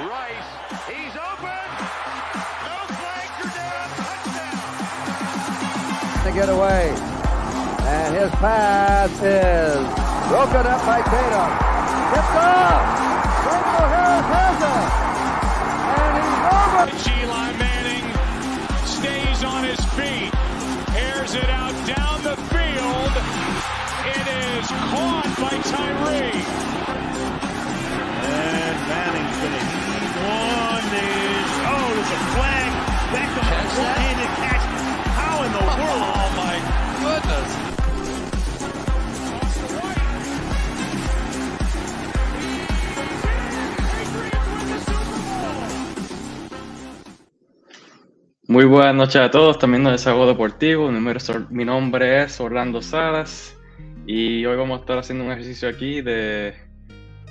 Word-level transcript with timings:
Rice, 0.00 0.48
he's 0.88 1.12
open. 1.12 1.60
No 2.64 2.76
flags 2.88 3.36
are 3.36 3.52
down. 3.52 3.84
Touchdown. 4.00 4.64
To 6.24 6.30
get 6.32 6.48
away. 6.48 6.88
And 7.84 8.16
his 8.16 8.30
pass 8.40 9.10
is 9.20 9.84
broken 10.28 10.64
up 10.66 10.80
by 10.88 11.02
Tatum. 11.04 11.52
Tipped 12.16 12.32
off. 12.32 12.80
Michael 13.44 13.88
Harris 13.92 14.24
has 14.32 14.60
it. 14.72 14.88
And 16.00 16.16
he's 16.16 16.40
over. 16.56 16.88
Eli 17.20 17.52
Manning 17.60 18.08
stays 18.86 19.44
on 19.44 19.64
his 19.64 19.84
feet, 19.96 20.32
airs 20.96 21.34
it 21.34 21.50
out 21.50 21.76
down 21.86 22.22
the 22.24 22.36
field. 22.48 23.12
It 24.16 24.26
is 24.48 24.64
caught 24.66 25.28
by 25.38 25.60
Tyree. 25.68 26.40
And 28.40 28.76
Manning's 28.88 29.36
going 29.36 29.52
to 29.52 29.64
heave 29.68 30.16
on 30.32 30.82
this. 30.94 31.50
Oh, 31.68 31.88
there's 31.96 32.12
a 32.16 32.20
flag. 32.32 32.70
Back 33.12 33.28
to 33.36 33.40
Catch 33.40 33.72
that? 33.76 33.84
one-handed 33.84 34.32
catch. 34.40 34.64
How 35.18 35.36
in 35.44 35.52
the 35.52 35.64
world? 35.68 36.02
Oh 36.20 36.30
my 36.40 36.56
goodness. 37.04 37.50
Muy 48.46 48.64
buenas 48.64 48.94
noches 48.94 49.16
a 49.20 49.30
todos, 49.30 49.58
también 49.58 49.84
de 49.84 49.92
Desahogo 49.92 50.26
Deportivo. 50.26 50.88
Mi 50.88 50.94
nombre, 50.94 51.18
es, 51.18 51.30
mi 51.50 51.64
nombre 51.64 52.22
es 52.24 52.40
Orlando 52.40 52.82
Salas 52.82 53.56
y 54.06 54.44
hoy 54.44 54.56
vamos 54.56 54.78
a 54.78 54.80
estar 54.80 54.98
haciendo 54.98 55.24
un 55.24 55.30
ejercicio 55.30 55.68
aquí 55.68 56.00
de 56.00 56.54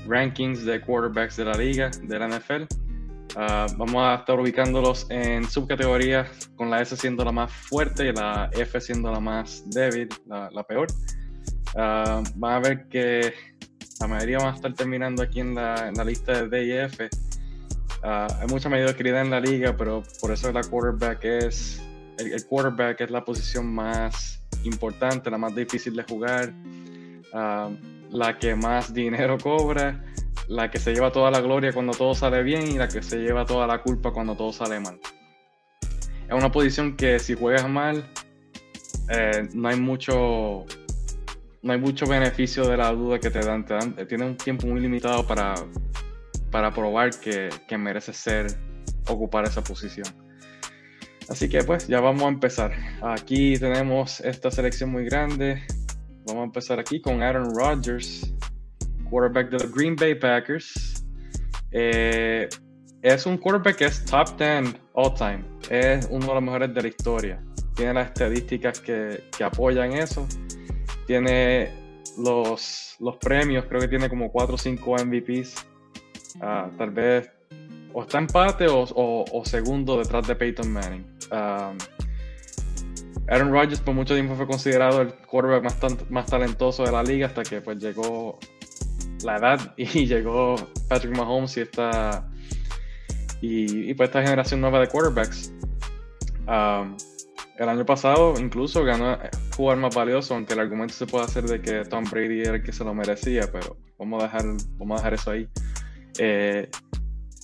rankings 0.07 0.65
de 0.65 0.81
quarterbacks 0.81 1.37
de 1.37 1.45
la 1.45 1.53
liga, 1.53 1.91
de 2.03 2.19
la 2.19 2.27
NFL. 2.27 2.63
Ah, 3.35 3.67
vamos 3.77 4.03
a 4.03 4.15
estar 4.15 4.39
ubicándolos 4.39 5.05
en 5.09 5.47
subcategorías, 5.47 6.49
con 6.55 6.69
la 6.69 6.81
S 6.81 6.95
siendo 6.97 7.23
la 7.23 7.31
más 7.31 7.51
fuerte 7.51 8.07
y 8.07 8.13
la 8.13 8.49
F 8.53 8.81
siendo 8.81 9.11
la 9.11 9.19
más 9.19 9.63
débil, 9.69 10.09
la, 10.25 10.49
la 10.51 10.63
peor. 10.63 10.87
Ah, 11.75 12.23
van 12.35 12.53
a 12.53 12.59
ver 12.59 12.87
que 12.87 13.33
la 13.99 14.07
mayoría 14.07 14.39
van 14.39 14.53
a 14.53 14.55
estar 14.55 14.73
terminando 14.73 15.21
aquí 15.21 15.41
en 15.41 15.55
la, 15.55 15.89
en 15.89 15.93
la 15.93 16.03
lista 16.03 16.43
de 16.43 16.49
D 16.49 16.65
y 16.65 16.71
F. 16.71 17.09
Ah, 18.01 18.27
hay 18.39 18.47
mucha 18.47 18.69
mediocridad 18.69 19.21
en 19.21 19.29
la 19.29 19.39
liga, 19.39 19.75
pero 19.77 20.03
por 20.21 20.31
eso 20.31 20.51
la 20.51 20.63
quarterback 20.63 21.23
es 21.23 21.81
el, 22.17 22.33
el 22.33 22.45
quarterback 22.45 23.01
es 23.01 23.11
la 23.11 23.23
posición 23.23 23.73
más 23.73 24.41
importante, 24.63 25.29
la 25.29 25.37
más 25.37 25.55
difícil 25.55 25.95
de 25.95 26.03
jugar, 26.03 26.53
la 28.09 28.37
que 28.37 28.55
más 28.55 28.93
dinero 28.93 29.37
cobra, 29.37 30.03
la 30.47 30.69
que 30.71 30.79
se 30.79 30.93
lleva 30.93 31.11
toda 31.11 31.31
la 31.31 31.41
gloria 31.41 31.73
cuando 31.73 31.93
todo 31.93 32.13
sale 32.13 32.43
bien 32.43 32.67
y 32.67 32.77
la 32.77 32.87
que 32.87 33.01
se 33.01 33.17
lleva 33.17 33.45
toda 33.45 33.67
la 33.67 33.81
culpa 33.81 34.11
cuando 34.11 34.35
todo 34.35 34.51
sale 34.51 34.79
mal. 34.79 34.99
Es 36.27 36.33
una 36.33 36.51
posición 36.51 36.95
que 36.95 37.19
si 37.19 37.35
juegas 37.35 37.67
mal, 37.67 38.03
eh, 39.09 39.47
no 39.53 39.67
hay 39.69 39.79
mucho 39.79 40.65
no 41.61 41.73
hay 41.73 41.79
mucho 41.79 42.05
beneficio 42.05 42.67
de 42.67 42.77
la 42.77 42.91
duda 42.91 43.19
que 43.19 43.29
te 43.29 43.39
dan. 43.39 43.65
Te 43.65 43.73
dan 43.73 43.95
tienes 44.07 44.27
un 44.27 44.37
tiempo 44.37 44.67
muy 44.67 44.79
limitado 44.79 45.25
para, 45.25 45.55
para 46.51 46.71
probar 46.71 47.11
que, 47.19 47.49
que 47.67 47.77
merece 47.77 48.13
ser 48.13 48.47
ocupar 49.07 49.45
esa 49.45 49.63
posición. 49.63 50.07
Así 51.27 51.47
que 51.47 51.63
pues 51.63 51.87
ya 51.87 51.99
vamos 51.99 52.23
a 52.23 52.29
empezar. 52.29 52.71
Aquí 53.01 53.57
tenemos 53.57 54.19
esta 54.21 54.49
selección 54.49 54.91
muy 54.91 55.05
grande. 55.05 55.61
Vamos 56.29 56.41
a 56.41 56.45
empezar 56.45 56.79
aquí 56.79 57.01
con 57.01 57.23
Aaron 57.23 57.55
Rodgers, 57.55 58.31
quarterback 59.09 59.49
de 59.49 59.59
los 59.59 59.71
Green 59.73 59.95
Bay 59.95 60.13
Packers. 60.13 61.03
Eh, 61.71 62.47
es 63.01 63.25
un 63.25 63.37
quarterback 63.37 63.77
que 63.77 63.85
es 63.85 64.05
top 64.05 64.37
10 64.37 64.75
all 64.93 65.13
time. 65.15 65.43
Es 65.71 66.07
uno 66.11 66.27
de 66.27 66.33
los 66.35 66.43
mejores 66.43 66.71
de 66.71 66.81
la 66.83 66.87
historia. 66.87 67.43
Tiene 67.75 67.95
las 67.95 68.07
estadísticas 68.09 68.79
que, 68.79 69.23
que 69.35 69.43
apoyan 69.43 69.93
eso. 69.93 70.27
Tiene 71.07 71.71
los, 72.19 72.95
los 72.99 73.17
premios, 73.17 73.65
creo 73.65 73.81
que 73.81 73.87
tiene 73.87 74.07
como 74.07 74.31
4 74.31 74.53
o 74.53 74.57
5 74.57 74.95
MVPs. 75.05 75.65
Ah, 76.41 76.69
tal 76.77 76.91
vez 76.91 77.31
o 77.91 78.03
está 78.03 78.19
empate 78.19 78.67
o, 78.67 78.85
o, 78.95 79.45
segundo 79.45 79.97
detrás 79.97 80.27
de 80.27 80.35
Peyton 80.35 80.71
Manning. 80.71 81.05
Um, 81.31 81.77
Aaron 83.27 83.51
Rodgers 83.51 83.79
por 83.81 83.93
mucho 83.93 84.13
tiempo 84.15 84.35
fue 84.35 84.47
considerado 84.47 85.01
el 85.01 85.13
quarterback 85.13 85.63
más, 85.63 85.79
tan- 85.79 85.97
más 86.09 86.25
talentoso 86.25 86.83
de 86.83 86.91
la 86.91 87.03
liga 87.03 87.27
hasta 87.27 87.43
que 87.43 87.61
pues 87.61 87.77
llegó 87.77 88.39
la 89.23 89.37
edad 89.37 89.73
y 89.77 90.05
llegó 90.07 90.55
Patrick 90.87 91.15
Mahomes 91.15 91.55
y 91.57 91.61
esta 91.61 92.27
y, 93.41 93.89
y 93.89 93.93
pues 93.93 94.09
esta 94.09 94.21
generación 94.21 94.61
nueva 94.61 94.79
de 94.79 94.87
quarterbacks. 94.87 95.53
Um, 96.47 96.97
el 97.57 97.69
año 97.69 97.85
pasado 97.85 98.33
incluso 98.39 98.83
ganó 98.83 99.17
jugar 99.55 99.77
más 99.77 99.93
valioso, 99.93 100.33
aunque 100.33 100.53
el 100.53 100.61
argumento 100.61 100.93
se 100.93 101.05
puede 101.05 101.25
hacer 101.25 101.43
de 101.43 101.61
que 101.61 101.83
Tom 101.85 102.05
Brady 102.09 102.41
era 102.41 102.55
el 102.55 102.63
que 102.63 102.71
se 102.71 102.83
lo 102.83 102.93
merecía, 102.93 103.49
pero 103.51 103.77
vamos 103.97 104.23
a 104.23 104.27
dejar, 104.27 104.43
vamos 104.77 104.95
a 104.99 105.03
dejar 105.03 105.13
eso 105.13 105.31
ahí. 105.31 105.47
Eh, 106.17 106.69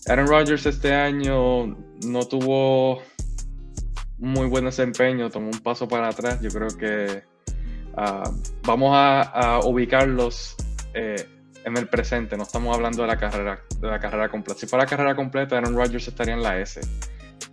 Aaron 0.08 0.28
Rodgers 0.28 0.66
este 0.66 0.94
año 0.94 1.66
no 2.06 2.26
tuvo 2.30 3.02
muy 4.18 4.48
buen 4.48 4.66
desempeño, 4.66 5.30
tomó 5.30 5.48
un 5.48 5.60
paso 5.60 5.88
para 5.88 6.10
atrás. 6.10 6.42
Yo 6.42 6.50
creo 6.50 6.70
que 6.78 7.24
ah, 7.96 8.30
vamos 8.64 8.92
a, 8.94 9.60
ubicarlos 9.64 10.56
eh, 10.94 11.28
en 11.64 11.78
el 11.78 11.88
presente. 11.88 12.38
No 12.38 12.44
estamos 12.44 12.76
hablando 12.76 13.02
de 13.02 13.08
la 13.08 13.18
carrera, 13.18 13.60
de 13.80 13.88
la 13.88 14.00
carrera 14.00 14.30
completa. 14.30 14.60
Si 14.60 14.68
fuera 14.68 14.86
la 14.86 14.90
carrera 14.90 15.16
completa, 15.16 15.58
Aaron 15.58 15.76
Rodgers 15.76 16.08
estaría 16.08 16.34
en 16.34 16.44
la 16.44 16.60
S. 16.60 16.82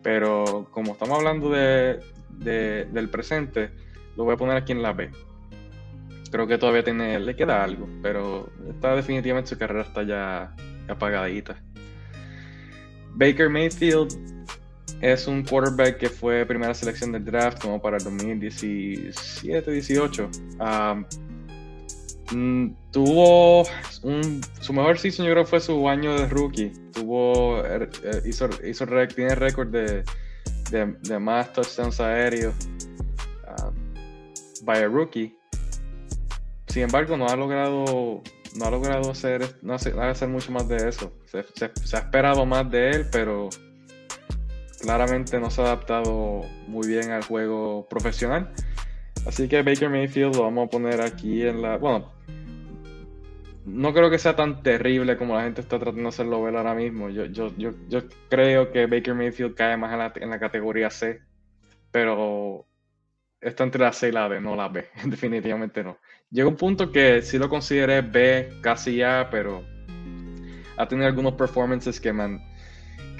Pero 0.03 0.69
como 0.71 0.93
estamos 0.93 1.19
hablando 1.19 1.51
de- 1.51 2.01
del 2.39 3.09
presente, 3.09 3.71
lo 4.17 4.25
voy 4.25 4.35
a 4.35 4.37
poner 4.37 4.57
aquí 4.57 4.73
en 4.73 4.83
la 4.83 4.93
B. 4.93 5.11
Creo 6.31 6.47
que 6.47 6.59
todavía 6.59 6.83
tiene, 6.83 7.21
le 7.21 7.37
queda 7.37 7.63
algo, 7.63 7.87
pero 8.03 8.51
está 8.71 8.97
definitivamente 8.97 9.51
su 9.51 9.59
carrera 9.59 9.83
está 9.83 10.03
ya 10.03 10.55
apagadita. 10.89 11.63
Baker 13.15 13.51
Mayfield 13.51 14.32
es 15.01 15.27
un 15.27 15.43
quarterback 15.43 15.99
que 15.99 16.09
fue 16.09 16.47
primera 16.47 16.75
selección 16.75 17.11
del 17.13 17.25
draft 17.25 17.61
como 17.61 17.81
para 17.81 17.97
el 17.97 18.05
2017-18. 18.05 20.29
Um, 20.61 21.05
mm, 22.37 22.75
tuvo 22.93 23.63
un- 24.03 24.41
su 24.61 24.73
mejor 24.73 24.99
season, 24.99 25.27
yo 25.27 25.33
creo 25.33 25.45
fue 25.45 25.61
su 25.61 25.89
año 25.89 26.15
de 26.19 26.27
rookie. 26.29 26.71
Tuvo, 26.93 27.63
er- 27.65 27.91
eh, 28.05 28.23
hizo, 28.27 28.49
hizo 28.65 28.87
tiene 29.15 29.35
récord 29.35 29.69
de, 29.69 30.05
de, 30.71 30.87
más 31.19 31.53
touchdowns 31.53 32.01
aéreos 32.01 32.55
um, 33.65 33.75
by 34.65 34.85
rookie. 34.87 35.37
Sin 36.69 36.83
embargo, 36.85 37.17
no 37.17 37.27
ha 37.29 37.37
logrado, 37.37 38.23
no 38.57 38.65
ha 38.65 38.71
logrado 38.71 39.11
hacer, 39.11 39.57
no 39.63 39.75
hace- 39.75 39.93
no 39.93 40.03
hacer 40.03 40.29
mucho 40.29 40.53
más 40.53 40.69
de 40.69 40.89
eso. 40.89 41.13
Se 41.27 41.97
ha 41.97 42.01
esperado 42.01 42.47
más 42.47 42.71
de 42.71 42.91
él, 42.91 43.07
pero 43.11 43.49
claramente 44.83 45.41
no 45.41 45.51
se 45.51 45.63
ha 45.63 45.65
adaptado 45.65 46.43
muy 46.67 46.87
bien 46.87 47.13
al 47.13 47.25
juego 47.25 47.87
profesional. 47.89 48.53
Así 49.27 49.49
que 49.49 49.63
Baker 49.63 49.89
Mayfield 49.89 50.35
lo 50.35 50.43
vamos 50.43 50.67
a 50.67 50.71
poner 50.71 51.01
aquí 51.01 51.47
en 51.47 51.63
la. 51.63 51.79
Bueno, 51.79 52.13
no 53.65 53.95
creo 53.95 54.11
que 54.11 54.19
sea 54.19 54.35
tan 54.35 54.63
terrible 54.63 55.17
como 55.17 55.37
la 55.37 55.45
gente 55.45 55.61
está 55.61 55.79
tratando 55.79 56.03
de 56.03 56.09
hacerlo 56.09 56.43
ver 56.43 56.57
ahora 56.57 56.75
mismo. 56.75 57.09
Yo, 57.09 57.27
yo, 57.27 57.57
yo, 57.57 57.71
yo 57.89 58.03
creo 58.29 58.73
que 58.73 58.87
Baker 58.87 59.15
Mayfield 59.15 59.55
cae 59.55 59.77
más 59.77 59.93
en 59.93 59.99
la, 59.99 60.13
en 60.17 60.31
la 60.31 60.41
categoría 60.41 60.91
C, 60.91 61.23
pero 61.93 62.67
está 63.41 63.63
entre 63.65 63.83
la 63.83 63.93
C 63.93 64.09
y 64.09 64.13
la 64.13 64.29
D, 64.29 64.41
no 64.41 64.57
la 64.57 64.69
B. 64.69 64.89
Definitivamente 65.05 65.85
no. 65.85 65.99
Llega 66.31 66.49
un 66.49 66.57
punto 66.57 66.91
que 66.91 67.23
sí 67.23 67.39
lo 67.39 67.49
consideré 67.49 68.01
B 68.01 68.49
casi 68.61 68.97
ya, 68.97 69.29
pero 69.31 69.63
ha 70.77 70.89
tenido 70.89 71.07
algunos 71.07 71.35
performances 71.35 72.01
que 72.01 72.13
me 72.13 72.25
han, 72.25 72.41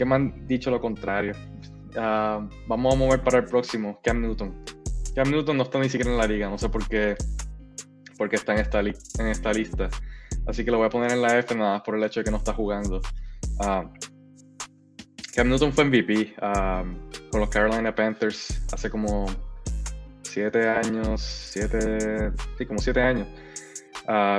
me 0.05 0.15
han 0.15 0.47
dicho 0.47 0.71
lo 0.71 0.81
contrario. 0.81 1.35
Ah, 1.97 2.47
vamos 2.67 2.95
a 2.95 2.97
mover 2.97 3.23
para 3.23 3.39
el 3.39 3.45
próximo, 3.45 4.01
Cam 4.03 4.21
Newton. 4.21 4.65
Cam 5.15 5.31
Newton 5.31 5.57
no 5.57 5.65
está 5.65 5.79
ni 5.79 5.89
siquiera 5.89 6.11
en 6.11 6.19
la 6.19 6.27
liga, 6.27 6.49
no 6.49 6.59
sé 6.59 6.69
por 6.69 6.87
qué, 6.89 7.17
por 8.17 8.35
está 8.35 8.55
en 8.55 8.61
esta, 8.61 8.81
en 8.81 9.27
esta 9.27 9.53
lista. 9.53 9.89
Así 10.47 10.65
que 10.65 10.71
lo 10.71 10.79
voy 10.79 10.87
a 10.87 10.91
poner 10.91 11.13
en 11.13 11.23
la 11.23 11.39
F 11.39 11.55
nada 11.55 11.75
más 11.75 11.83
por 11.83 11.97
el 11.97 12.05
hecho 12.05 12.21
de 12.21 12.25
que 12.25 12.31
no 12.31 12.39
está 12.39 12.53
jugando. 12.55 13.01
Ah, 13.61 13.85
Cam 15.35 15.49
Newton 15.49 15.73
fue 15.73 15.85
MVP 15.85 16.35
ah, 16.41 16.85
con 17.31 17.41
los 17.41 17.49
Carolina 17.49 17.95
Panthers 17.95 18.63
hace 18.73 18.91
como 18.91 19.27
siete 20.23 20.69
años, 20.69 21.21
siete, 21.21 22.33
sí, 22.57 22.67
como 22.67 22.79
siete 22.79 23.03
años. 23.03 23.29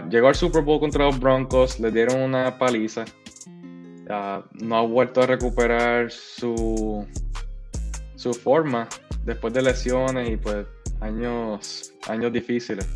Llegó 0.09 0.27
al 0.27 0.35
Super 0.35 0.63
Bowl 0.63 0.79
contra 0.79 1.05
los 1.05 1.19
Broncos, 1.19 1.79
le 1.79 1.91
dieron 1.91 2.19
una 2.19 2.57
paliza. 2.57 3.05
Ah, 4.09 4.43
no 4.61 4.77
ha 4.77 4.81
vuelto 4.81 5.21
a 5.21 5.27
recuperar 5.27 6.11
su, 6.11 7.07
su 8.15 8.33
forma 8.33 8.87
después 9.25 9.53
de 9.53 9.61
lesiones 9.61 10.29
y 10.29 10.37
pues 10.37 10.65
años, 10.99 11.93
años 12.07 12.33
difíciles. 12.33 12.87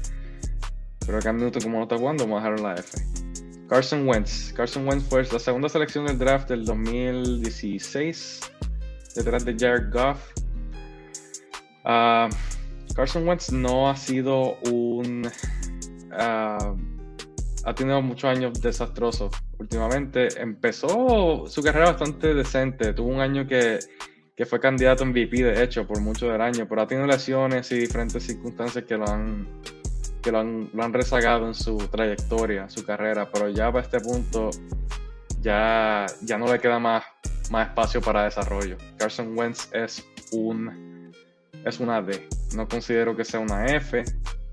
Pero 1.06 1.20
Cam 1.20 1.38
Newton, 1.38 1.62
como 1.62 1.78
no 1.78 1.84
está 1.84 1.98
jugando, 1.98 2.26
vamos 2.26 2.44
a 2.44 2.50
dejarlo 2.50 2.68
en 2.70 2.76
la 2.76 2.82
F. 2.82 2.98
Carson 3.70 4.08
Wentz. 4.08 4.54
Carson 4.54 4.88
Wentz 4.88 5.06
fue 5.06 5.24
la 5.24 5.40
segunda 5.40 5.70
selección 5.70 6.06
del 6.06 6.18
draft 6.18 6.50
del 6.50 6.66
2016, 6.66 8.42
detrás 9.16 9.46
de 9.46 9.56
Jared 9.58 9.92
Goff. 9.92 10.20
Ah, 11.86 12.30
Carson 12.96 13.28
Wentz 13.28 13.52
no 13.52 13.90
ha 13.90 13.96
sido 13.96 14.58
un. 14.70 15.30
ah, 16.12 16.76
ha 17.64 17.76
tenido 17.76 18.02
muchos 18.02 18.30
años 18.30 18.62
desastrosos 18.62 19.34
últimamente. 19.60 20.28
Empezó 20.40 21.46
su 21.48 21.62
carrera 21.62 21.92
bastante 21.92 22.34
decente. 22.34 22.94
Tuvo 22.94 23.10
un 23.10 23.20
año 23.20 23.48
que, 23.48 23.80
que 24.36 24.46
fue 24.46 24.60
candidato 24.60 25.04
a 25.04 25.08
MVP, 25.08 25.44
de 25.44 25.64
hecho, 25.64 25.86
por 25.86 26.00
mucho 26.02 26.30
del 26.30 26.42
año, 26.42 26.68
pero 26.68 26.82
ha 26.82 26.88
tenido 26.88 27.08
lesiones 27.08 27.72
y 27.72 27.80
diferentes 27.80 28.24
circunstancias 28.24 28.86
que 28.86 28.98
lo 28.98 29.08
han, 29.08 29.48
que 30.22 30.32
lo 30.32 30.40
han, 30.40 30.94
rezagado 30.94 31.48
en 31.48 31.54
su 31.54 31.78
trayectoria, 31.78 32.70
su 32.70 32.86
carrera. 32.86 33.30
Pero 33.32 33.50
ya 33.50 33.72
para 33.72 33.84
este 33.84 34.00
punto, 34.00 34.50
ya, 35.42 36.06
ya 36.22 36.38
no 36.38 36.52
le 36.52 36.60
queda 36.60 36.80
más, 36.80 37.04
más 37.52 37.70
espacio 37.70 38.02
para 38.02 38.24
desarrollo. 38.24 38.78
Carson 38.98 39.38
Wentz 39.38 39.70
es 39.74 40.06
un 40.32 40.88
es 41.68 41.80
una 41.80 42.02
D. 42.02 42.28
No 42.56 42.68
considero 42.68 43.16
que 43.16 43.26
sea 43.26 43.40
una 43.40 43.66
F, 43.66 44.04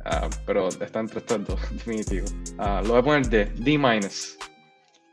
ah, 0.04 0.28
pero 0.46 0.68
está 0.68 1.00
entre 1.00 1.20
estas 1.20 1.44
dos, 1.44 1.60
definitivo. 1.70 2.26
Ah, 2.58 2.80
lo 2.82 2.90
voy 2.90 2.98
a 2.98 3.02
poner 3.02 3.28
D, 3.28 3.44
D. 3.56 3.78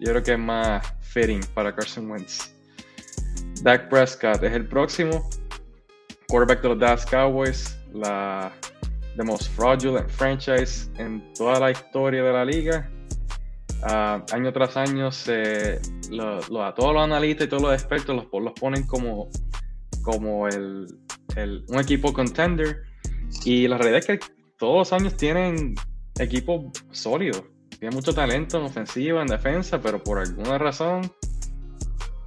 Yo 0.02 0.10
creo 0.10 0.24
que 0.24 0.34
es 0.34 0.40
más 0.40 0.86
fitting 1.02 1.42
para 1.54 1.74
Carson 1.74 2.10
Wentz. 2.10 2.54
Dak 3.62 3.88
Prescott 3.90 4.44
es 4.44 4.52
el 4.54 4.68
próximo. 4.68 5.30
Quarterback 6.28 6.62
de 6.64 6.70
los 6.70 6.80
Dallas 6.80 7.06
Cowboys, 7.06 7.78
la 7.94 8.52
the 9.16 9.24
most 9.24 9.50
fraudulent 9.56 10.10
franchise 10.10 10.90
en 10.98 11.22
toda 11.34 11.60
la 11.60 11.72
historia 11.72 12.24
de 12.24 12.34
la 12.34 12.44
liga. 12.44 12.90
Ah, 13.84 14.26
año 14.34 14.52
tras 14.54 14.76
año, 14.78 15.12
se, 15.12 15.80
lo- 16.10 16.64
a 16.64 16.74
todos 16.74 16.94
los 16.94 17.04
analistas 17.04 17.46
y 17.46 17.50
todos 17.50 17.64
los 17.64 17.74
expertos 17.74 18.16
los, 18.16 18.44
los 18.44 18.54
ponen 18.54 18.88
como, 18.88 19.30
como 20.02 20.48
el, 20.48 20.88
el- 21.36 21.64
un 21.68 21.80
equipo 21.80 22.12
contender. 22.12 22.84
Y 23.46 23.68
la 23.68 23.78
realidad 23.78 24.00
es 24.00 24.06
que 24.08 24.20
todos 24.58 24.78
los 24.90 24.94
años 24.94 25.16
tienen 25.16 25.76
equipos 26.18 26.66
sólidos. 26.92 27.44
Tienen 27.82 27.96
mucho 27.96 28.14
talento 28.14 28.60
en 28.60 28.66
ofensiva, 28.66 29.24
en 29.24 29.28
defensa, 29.28 29.82
pero 29.82 30.04
por 30.04 30.20
alguna 30.20 30.60
razón 30.60 31.12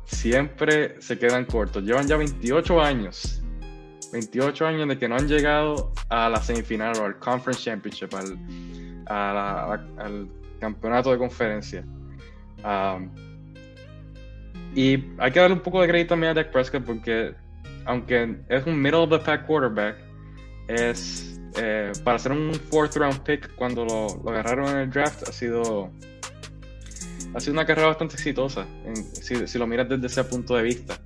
siempre 0.04 1.00
se 1.00 1.16
quedan 1.16 1.44
cortos. 1.44 1.84
Llevan 1.84 2.08
ya 2.08 2.16
28 2.16 2.82
años. 2.82 3.40
28 4.12 4.66
años 4.66 4.88
de 4.88 4.98
que 4.98 5.06
no 5.08 5.14
han 5.14 5.28
llegado 5.28 5.92
a 6.08 6.28
la 6.28 6.42
semifinal 6.42 6.98
o 6.98 7.04
al 7.04 7.20
Conference 7.20 7.62
Championship, 7.62 8.12
al, 9.06 10.28
campeonato 10.58 11.12
de 11.12 11.18
conferencia. 11.18 11.84
Y 14.74 15.04
hay 15.18 15.30
que 15.30 15.38
darle 15.38 15.54
un 15.54 15.62
poco 15.62 15.82
de 15.82 15.86
crédito 15.86 16.08
también 16.14 16.32
a 16.32 16.34
Dak 16.34 16.50
Prescott 16.50 16.82
porque, 16.82 17.32
aunque 17.84 18.40
es 18.48 18.66
un 18.66 18.82
middle 18.82 19.02
of 19.02 19.10
the 19.10 19.20
pack 19.20 19.46
quarterback, 19.46 19.98
es 20.66 21.33
eh, 21.56 21.92
para 22.02 22.18
ser 22.18 22.32
un 22.32 22.52
fourth 22.54 22.96
round 22.96 23.20
pick 23.20 23.54
cuando 23.54 23.84
lo, 23.84 24.30
agarraron 24.30 24.68
en 24.70 24.78
el 24.78 24.90
draft 24.90 25.28
ha 25.28 25.32
sido 25.32 25.90
ha 27.32 27.40
sido 27.40 27.52
una 27.52 27.64
carrera 27.64 27.88
bastante 27.88 28.14
exitosa 28.14 28.66
si, 29.12 29.58
lo 29.58 29.66
miras 29.66 29.88
desde 29.88 30.06
ese 30.06 30.24
punto 30.24 30.56
de 30.56 30.62
vista. 30.62 30.98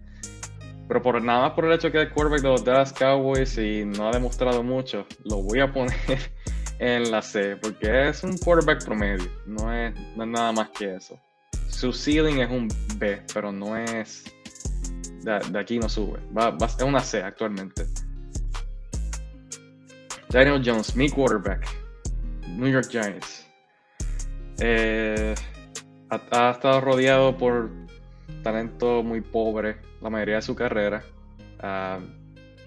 Pero 0.87 1.03
por 1.03 1.23
nada 1.23 1.43
más 1.43 1.53
por 1.53 1.67
el 1.67 1.73
hecho 1.73 1.93
que 1.93 2.03
es 2.03 2.09
quarterback 2.09 2.41
de 2.41 2.49
los 2.49 2.65
Dallas 2.65 2.93
Cowboys 2.95 3.59
y 3.59 3.85
no 3.85 4.09
ha 4.09 4.13
demostrado 4.13 4.63
mucho 4.63 5.07
lo 5.25 5.43
voy 5.43 5.61
a 5.61 5.71
poner 5.71 5.95
en 6.79 7.11
la 7.11 7.21
C 7.21 7.57
porque 7.57 8.09
es 8.09 8.25
un 8.25 8.39
quarterback 8.39 8.85
promedio 8.85 9.31
no 9.47 9.73
es, 9.73 9.95
nada 10.17 10.53
más 10.53 10.71
que 10.71 10.95
eso. 10.95 11.19
Su 11.69 11.93
ceiling 11.93 12.39
es 12.39 12.51
un 12.51 12.69
B 12.97 13.23
pero 13.35 13.53
no 13.53 13.77
es 13.77 14.25
de, 15.23 15.59
aquí 15.59 15.79
no 15.79 15.91
sube 15.91 16.21
es 16.57 16.83
una 16.83 17.01
C 17.01 17.23
actualmente 17.23 17.85
Daniel 20.31 20.61
Jones, 20.63 20.95
mi 20.95 21.09
quarterback, 21.09 21.67
New 22.59 22.71
York 22.71 22.89
Giants. 22.91 23.49
Eh, 24.61 25.35
ha, 26.11 26.51
estado 26.51 26.83
rodeado 26.83 27.39
por 27.39 27.71
talento 28.43 29.03
muy 29.03 29.23
pobre 29.23 29.79
la 30.03 30.11
mayoría 30.11 30.37
de 30.37 30.43
su 30.43 30.55
carrera. 30.55 31.03
Ah, 31.61 31.99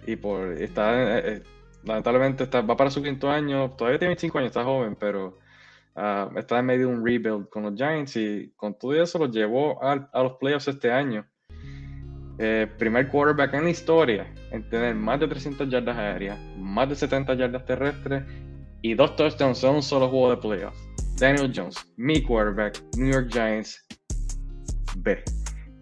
y 0.07 0.15
por 0.15 0.53
está 0.53 1.19
eh, 1.19 1.33
eh, 1.33 1.43
lamentablemente 1.83 2.45
va 2.63 2.75
para 2.75 2.89
su 2.89 3.03
quinto 3.03 3.29
año, 3.29 3.69
todavía 3.71 3.99
tiene 3.99 4.15
25 4.15 4.39
años, 4.39 4.47
está 4.47 4.63
joven, 4.63 4.97
pero 4.99 5.37
ah, 5.95 6.31
está 6.35 6.57
en 6.57 6.65
medio 6.65 6.87
de 6.87 6.93
un 6.95 7.05
rebuild 7.05 7.47
con 7.49 7.61
los 7.61 7.75
Giants 7.75 8.15
y 8.15 8.51
con 8.55 8.73
todo 8.73 8.95
eso 8.95 9.19
lo 9.19 9.27
llevó 9.27 9.83
a 9.83 10.09
los 10.23 10.33
playoffs 10.39 10.67
este 10.67 10.91
año. 10.91 11.27
Eh, 12.43 12.65
primer 12.79 13.07
quarterback 13.07 13.53
en 13.53 13.65
la 13.65 13.69
historia 13.69 14.25
en 14.49 14.67
tener 14.67 14.95
más 14.95 15.19
de 15.19 15.27
300 15.27 15.69
yardas 15.69 15.95
aéreas, 15.95 16.39
más 16.57 16.89
de 16.89 16.95
70 16.95 17.35
yardas 17.35 17.63
terrestres 17.65 18.23
y 18.81 18.95
dos 18.95 19.15
touchdowns 19.15 19.63
en 19.63 19.75
un 19.75 19.83
solo 19.83 20.09
juego 20.09 20.31
de 20.31 20.37
playoffs. 20.37 20.79
Daniel 21.17 21.53
Jones, 21.55 21.75
mi 21.97 22.23
quarterback, 22.23 22.81
New 22.97 23.13
York 23.13 23.29
Giants, 23.31 23.85
B. 24.95 25.23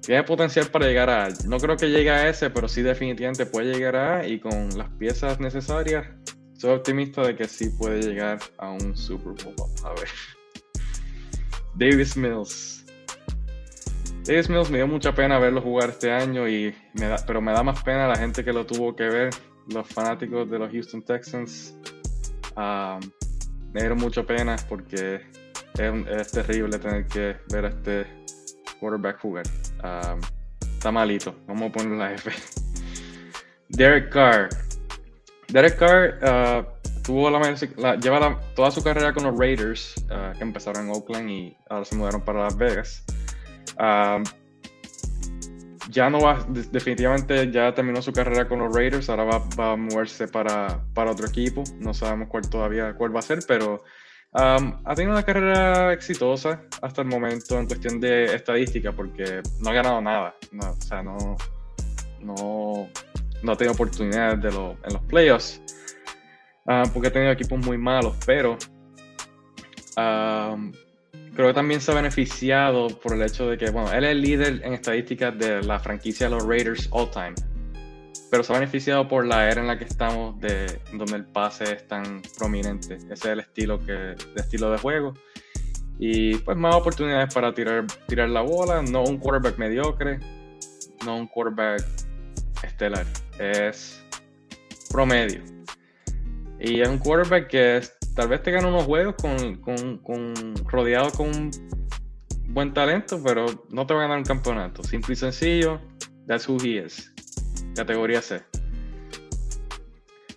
Tiene 0.01 0.21
potencial 0.23 0.67
para 0.67 0.85
llegar 0.85 1.09
a 1.09 1.27
A. 1.27 1.29
No 1.47 1.59
creo 1.59 1.77
que 1.77 1.89
llegue 1.89 2.09
a 2.09 2.27
ese, 2.27 2.49
pero 2.49 2.67
sí 2.67 2.81
definitivamente 2.81 3.45
puede 3.45 3.73
llegar 3.73 3.95
a 3.95 4.17
A 4.17 4.27
y 4.27 4.37
con 4.37 4.77
las 4.77 4.89
piezas 4.97 5.39
necesarias, 5.39 6.07
soy 6.57 6.71
optimista 6.71 7.21
de 7.25 7.37
que 7.37 7.47
sí 7.47 7.69
puede 7.69 8.01
llegar 8.01 8.37
a 8.57 8.71
un 8.71 8.97
Super 8.97 9.31
Bowl. 9.45 9.55
A 9.85 9.91
ver. 9.91 10.09
Davis 11.75 12.17
Mills. 12.17 12.78
Davis 14.29 14.47
Mills 14.47 14.69
me 14.69 14.77
dio 14.77 14.87
mucha 14.87 15.11
pena 15.11 15.39
verlo 15.39 15.59
jugar 15.59 15.89
este 15.89 16.11
año, 16.11 16.47
y 16.47 16.71
pero 17.25 17.41
me 17.41 17.51
da 17.51 17.63
más 17.63 17.81
pena 17.81 18.07
la 18.07 18.15
gente 18.15 18.45
que 18.45 18.53
lo 18.53 18.63
tuvo 18.63 18.95
que 18.95 19.05
ver, 19.05 19.31
los 19.73 19.87
fanáticos 19.87 20.47
de 20.51 20.59
los 20.59 20.71
Houston 20.71 21.01
Texans. 21.01 21.75
Ah, 22.55 22.99
me 23.73 23.79
dieron 23.79 23.97
mucha 23.97 24.21
pena 24.21 24.55
porque 24.69 25.21
es, 25.79 26.31
terrible 26.31 26.77
tener 26.77 27.07
que 27.07 27.37
ver 27.51 27.65
a 27.65 27.69
este 27.69 28.05
quarterback 28.79 29.19
jugar. 29.19 29.45
Ah, 29.81 30.15
está 30.61 30.91
malito, 30.91 31.33
vamos 31.47 31.71
a 31.71 31.73
ponerle 31.73 31.97
la 31.97 32.13
F. 32.13 32.31
Derek 33.69 34.11
Carr. 34.11 34.49
Derek 35.47 35.75
Carr 35.75 36.19
ah, 36.21 36.67
tuvo 37.03 37.31
la, 37.31 37.39
la- 37.77 37.95
lleva 37.95 38.39
toda 38.55 38.69
su 38.69 38.83
carrera 38.83 39.11
con 39.11 39.23
los 39.23 39.35
Raiders, 39.35 39.95
que 40.37 40.43
empezaron 40.43 40.85
en 40.85 40.91
Oakland 40.91 41.31
y 41.31 41.57
ahora 41.67 41.83
se 41.83 41.95
mudaron 41.95 42.21
para 42.21 42.43
Las 42.43 42.55
Vegas. 42.55 43.03
Ah, 43.77 44.21
ya 45.89 46.09
no 46.09 46.19
va, 46.21 46.43
de- 46.49 46.63
definitivamente 46.71 47.49
ya 47.51 47.73
terminó 47.73 48.01
su 48.01 48.13
carrera 48.13 48.47
con 48.47 48.59
los 48.59 48.75
Raiders, 48.75 49.09
ahora 49.09 49.23
va, 49.23 49.71
a 49.71 49.75
moverse 49.75 50.27
para, 50.27 50.83
para 50.93 51.11
otro 51.11 51.27
equipo, 51.27 51.63
no 51.79 51.93
sabemos 51.93 52.27
cuál 52.29 52.47
todavía 52.49 52.93
cuál 52.93 53.15
va 53.15 53.19
a 53.19 53.23
ser, 53.23 53.39
pero 53.47 53.83
ha 54.31 54.93
tenido 54.95 55.13
una 55.13 55.23
carrera 55.23 55.91
exitosa 55.91 56.61
hasta 56.83 57.01
el 57.01 57.07
momento 57.07 57.57
en 57.57 57.65
cuestión 57.65 57.99
de 57.99 58.25
estadística, 58.35 58.91
porque 58.91 59.41
no 59.59 59.69
ha 59.71 59.73
ganado 59.73 59.99
nada, 60.01 60.35
o 60.59 60.81
sea, 60.81 61.01
no, 61.01 61.17
no, 62.21 62.87
no 63.41 63.51
ha 63.51 63.55
tenido 63.57 63.73
oportunidades 63.73 64.39
de 64.43 64.51
lo- 64.51 64.77
en 64.83 64.93
los 64.93 65.01
playoffs, 65.03 65.59
ah, 66.67 66.83
porque 66.93 67.07
ha 67.07 67.11
tenido 67.11 67.31
equipos 67.31 67.57
muy 67.65 67.79
malos, 67.79 68.15
pero 68.27 68.55
creo 71.39 71.51
que 71.51 71.53
también 71.53 71.79
se 71.79 71.89
ha 71.89 71.95
beneficiado 71.95 72.89
por 72.99 73.13
el 73.13 73.21
hecho 73.21 73.49
de 73.49 73.57
que, 73.57 73.69
bueno, 73.71 73.89
él 73.93 74.03
es 74.03 74.11
el 74.11 74.21
líder 74.21 74.61
en 74.61 74.73
estadísticas 74.73 75.39
de 75.39 75.63
la 75.63 75.79
franquicia 75.79 76.27
de 76.27 76.35
los 76.35 76.45
Raiders 76.45 76.89
all 76.91 77.09
time. 77.11 77.33
Pero 78.29 78.43
se 78.43 78.51
ha 78.51 78.59
beneficiado 78.59 79.07
por 79.07 79.25
la 79.25 79.49
era 79.49 79.61
en 79.61 79.67
la 79.67 79.77
que 79.77 79.85
estamos, 79.85 80.37
de 80.41 80.81
donde 80.91 81.15
el 81.15 81.25
pase 81.27 81.75
es 81.75 81.87
tan 81.87 82.21
prominente. 82.37 82.95
Ese 82.95 83.13
es 83.13 83.25
el 83.25 83.39
estilo, 83.39 83.79
que, 83.79 83.93
de 83.93 84.17
estilo 84.35 84.69
de 84.69 84.79
juego. 84.79 85.13
Y 85.97 86.35
pues 86.39 86.57
más 86.57 86.75
oportunidades 86.75 87.33
para 87.33 87.53
tirar, 87.53 87.87
tirar 88.05 88.27
la 88.27 88.41
bola. 88.41 88.81
No 88.81 89.05
un 89.05 89.17
quarterback 89.17 89.57
mediocre, 89.57 90.19
no 91.05 91.15
un 91.15 91.27
quarterback 91.27 91.85
estelar. 92.63 93.05
Es 93.39 94.03
promedio. 94.91 95.41
Y 96.59 96.81
es 96.81 96.89
un 96.89 96.97
quarterback 96.97 97.47
que 97.47 97.77
es- 97.77 97.95
tal 98.19 98.27
vez 98.27 98.43
te 98.43 98.51
gana 98.51 98.67
unos 98.67 98.83
juegos 98.83 99.15
con, 99.15 99.55
con- 100.01 100.53
rodeado 100.65 101.09
con 101.11 101.51
buen 102.49 102.73
talento, 102.73 103.21
pero 103.23 103.45
no 103.69 103.87
te 103.87 103.93
va 103.93 104.01
a 104.01 104.03
ganar 104.03 104.17
un 104.17 104.25
campeonato. 104.25 104.83
Simple 104.83 105.13
y 105.13 105.15
sencillo, 105.15 105.79
that's 106.27 106.49
who 106.49 106.57
he 106.61 106.85
is. 106.85 107.13
Categoría 107.77 108.21
C. 108.21 108.41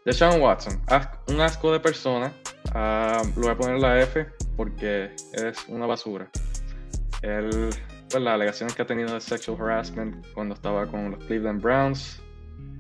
Deshaun 0.04 0.40
Watson, 0.40 0.80
un 1.26 1.40
asco 1.40 1.72
de 1.72 1.80
persona. 1.80 2.32
Ah, 2.72 3.20
lo 3.34 3.42
voy 3.42 3.50
a 3.50 3.56
poner 3.56 3.80
la 3.80 4.00
F 4.00 4.28
porque 4.56 5.10
es 5.32 5.66
una 5.66 5.86
basura. 5.86 6.30
Él, 7.22 7.50
pues, 8.08 8.22
las 8.22 8.34
alegaciones 8.34 8.76
que 8.76 8.82
ha 8.82 8.86
tenido 8.86 9.12
de 9.12 9.20
sexual 9.20 9.60
harassment 9.60 10.24
cuando 10.34 10.54
estaba 10.54 10.86
con 10.86 11.10
los 11.10 11.24
Cleveland 11.24 11.60
Browns, 11.60 12.22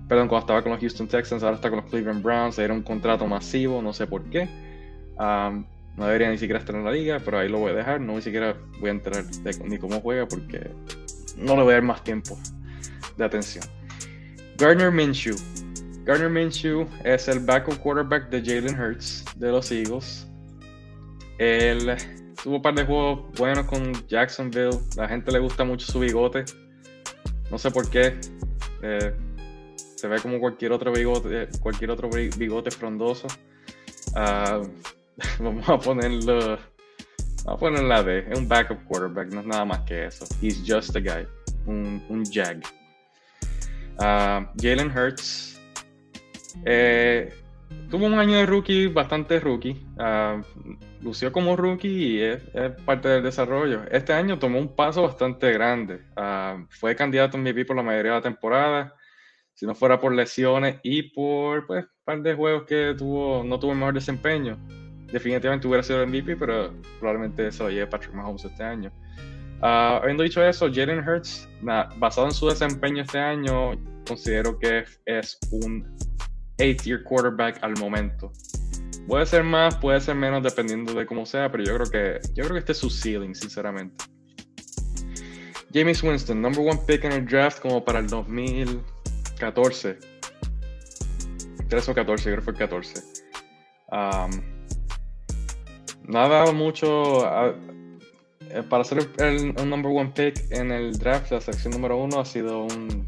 perdón, 0.06 0.28
cuando 0.28 0.44
estaba 0.44 0.62
con 0.62 0.70
los 0.70 0.80
Houston 0.80 1.08
Texans, 1.08 1.42
ahora 1.42 1.56
está 1.56 1.70
con 1.70 1.80
los 1.80 1.90
Cleveland 1.90 2.22
Browns, 2.22 2.56
era 2.60 2.72
un 2.72 2.82
contrato 2.82 3.26
masivo, 3.26 3.82
no 3.82 3.92
sé 3.92 4.06
por 4.06 4.22
qué. 4.30 4.70
Um, 5.18 5.66
No 5.96 6.06
debería 6.06 6.30
ni 6.30 6.38
siquiera 6.38 6.58
estar 6.58 6.74
en 6.74 6.84
la 6.84 6.90
liga, 6.90 7.20
pero 7.22 7.38
ahí 7.38 7.48
lo 7.48 7.58
voy 7.58 7.72
a 7.72 7.74
dejar. 7.74 8.00
No 8.00 8.14
ni 8.14 8.22
siquiera 8.22 8.56
voy 8.80 8.88
a 8.88 8.92
enterar 8.92 9.24
ni 9.64 9.78
cómo 9.78 10.00
juega 10.00 10.26
porque 10.26 10.70
no 11.36 11.54
le 11.56 11.62
voy 11.62 11.72
a 11.72 11.74
dar 11.74 11.82
más 11.82 12.02
tiempo 12.02 12.38
de 13.16 13.24
atención. 13.24 13.64
Gardner 14.56 14.90
Minshew. 14.90 15.36
Gardner 16.04 16.30
Minshew 16.30 16.86
es 17.04 17.28
el 17.28 17.40
backup 17.40 17.78
quarterback 17.78 18.30
de 18.30 18.40
Jalen 18.40 18.78
Hurts 18.78 19.24
de 19.36 19.50
los 19.50 19.70
Eagles. 19.70 20.26
Él 21.38 21.94
tuvo 22.42 22.56
un 22.56 22.62
par 22.62 22.74
de 22.74 22.84
juegos 22.84 23.30
buenos 23.38 23.66
con 23.66 23.92
Jacksonville. 24.08 24.78
La 24.96 25.08
gente 25.08 25.30
le 25.30 25.40
gusta 25.40 25.62
mucho 25.64 25.86
su 25.86 26.00
bigote. 26.00 26.44
No 27.50 27.58
sé 27.58 27.70
por 27.70 27.88
qué. 27.90 28.18
Eh, 28.82 29.14
se 29.76 30.08
ve 30.08 30.18
como 30.20 30.40
cualquier 30.40 30.72
otro 30.72 30.90
bigote, 30.90 31.48
cualquier 31.60 31.90
otro 31.90 32.08
bigote 32.10 32.70
frondoso. 32.70 33.28
Uh, 34.14 34.66
vamos 35.38 35.68
a 35.68 35.78
ponerlo. 35.78 36.58
Vamos 37.44 37.56
a 37.56 37.56
poner 37.56 37.82
la 37.82 38.02
D. 38.02 38.26
Es 38.30 38.38
un 38.38 38.48
backup 38.48 38.84
quarterback, 38.84 39.32
no 39.32 39.40
es 39.40 39.46
nada 39.46 39.64
más 39.64 39.80
que 39.80 40.06
eso. 40.06 40.24
He's 40.40 40.62
just 40.66 40.94
a 40.96 41.00
guy. 41.00 41.26
Un, 41.66 42.02
un 42.08 42.24
jag. 42.24 42.62
Uh, 43.98 44.46
Jalen 44.60 44.90
Hurts. 44.90 45.60
Eh, 46.64 47.32
tuvo 47.90 48.06
un 48.06 48.18
año 48.18 48.36
de 48.36 48.46
rookie, 48.46 48.86
bastante 48.86 49.40
rookie. 49.40 49.84
Uh, 49.96 50.42
lució 51.02 51.32
como 51.32 51.56
rookie 51.56 51.88
y 51.88 52.22
es, 52.22 52.42
parte 52.84 53.08
del 53.08 53.22
desarrollo. 53.22 53.82
Este 53.90 54.12
año 54.12 54.38
tomó 54.38 54.58
un 54.58 54.74
paso 54.74 55.02
bastante 55.02 55.52
grande. 55.52 56.00
fue 56.70 56.94
candidato 56.94 57.36
en 57.36 57.42
MVP 57.42 57.64
por 57.64 57.76
la 57.76 57.82
mayoría 57.82 58.12
de 58.12 58.18
la 58.18 58.22
temporada. 58.22 58.94
Si 59.54 59.66
no 59.66 59.74
fuera 59.74 59.98
por 59.98 60.14
lesiones 60.14 60.80
y 60.82 61.02
por 61.10 61.66
pues, 61.66 61.84
un 61.84 61.90
par 62.04 62.22
de 62.22 62.34
juegos 62.34 62.64
que 62.64 62.94
tuvo, 62.96 63.44
no 63.44 63.58
tuvo 63.58 63.72
el 63.72 63.78
mejor 63.78 63.94
desempeño, 63.94 64.58
definitivamente 65.12 65.66
hubiera 65.68 65.82
sido 65.82 66.02
el 66.02 66.08
MVP, 66.08 66.36
pero 66.36 66.74
probablemente 66.98 67.52
se 67.52 67.62
lo 67.62 67.70
lleve 67.70 67.86
Patrick 67.86 68.14
Mahomes 68.14 68.44
este 68.44 68.62
año. 68.62 68.90
Uh, 69.60 70.00
habiendo 70.02 70.24
dicho 70.24 70.44
eso, 70.44 70.68
Jalen 70.72 71.06
Hurts, 71.06 71.48
basado 71.96 72.26
en 72.26 72.32
su 72.32 72.48
desempeño 72.48 73.02
este 73.02 73.18
año, 73.18 73.78
considero 74.06 74.58
que 74.58 74.84
es 75.06 75.38
un 75.52 75.96
8-year 76.58 77.04
quarterback 77.04 77.62
al 77.62 77.78
momento. 77.78 78.32
Puede 79.06 79.26
ser 79.26 79.44
más, 79.44 79.76
puede 79.76 80.00
ser 80.00 80.16
menos, 80.16 80.42
dependiendo 80.42 80.94
de 80.94 81.06
cómo 81.06 81.26
sea, 81.26 81.50
pero 81.50 81.64
yo 81.64 81.76
creo 81.76 81.90
que, 81.90 82.20
yo 82.34 82.44
creo 82.44 82.54
que 82.54 82.58
este 82.60 82.72
es 82.72 82.78
su 82.78 82.90
ceiling, 82.90 83.34
sinceramente. 83.34 84.04
James 85.72 86.02
Winston, 86.02 86.40
number 86.40 86.60
one 86.60 86.78
pick 86.86 87.04
en 87.04 87.12
el 87.12 87.26
draft 87.26 87.60
como 87.60 87.84
para 87.84 88.00
el 88.00 88.06
2014. 88.06 89.98
13 91.68 91.90
o 91.90 91.94
14, 91.94 92.24
creo 92.24 92.36
que 92.36 92.42
fue 92.42 92.52
el 92.52 92.58
14. 92.58 93.02
Um, 93.90 94.61
no 96.12 96.18
ha 96.18 96.52
mucho. 96.52 97.26
Eh, 98.50 98.62
para 98.68 98.84
ser 98.84 99.08
el, 99.18 99.54
number 99.54 99.90
one 99.90 100.12
pick 100.14 100.44
en 100.50 100.70
el 100.70 100.98
draft, 100.98 101.30
la 101.32 101.40
sección 101.40 101.72
número 101.72 101.96
uno 101.96 102.20
ha 102.20 102.24
sido 102.24 102.64
un, 102.64 103.06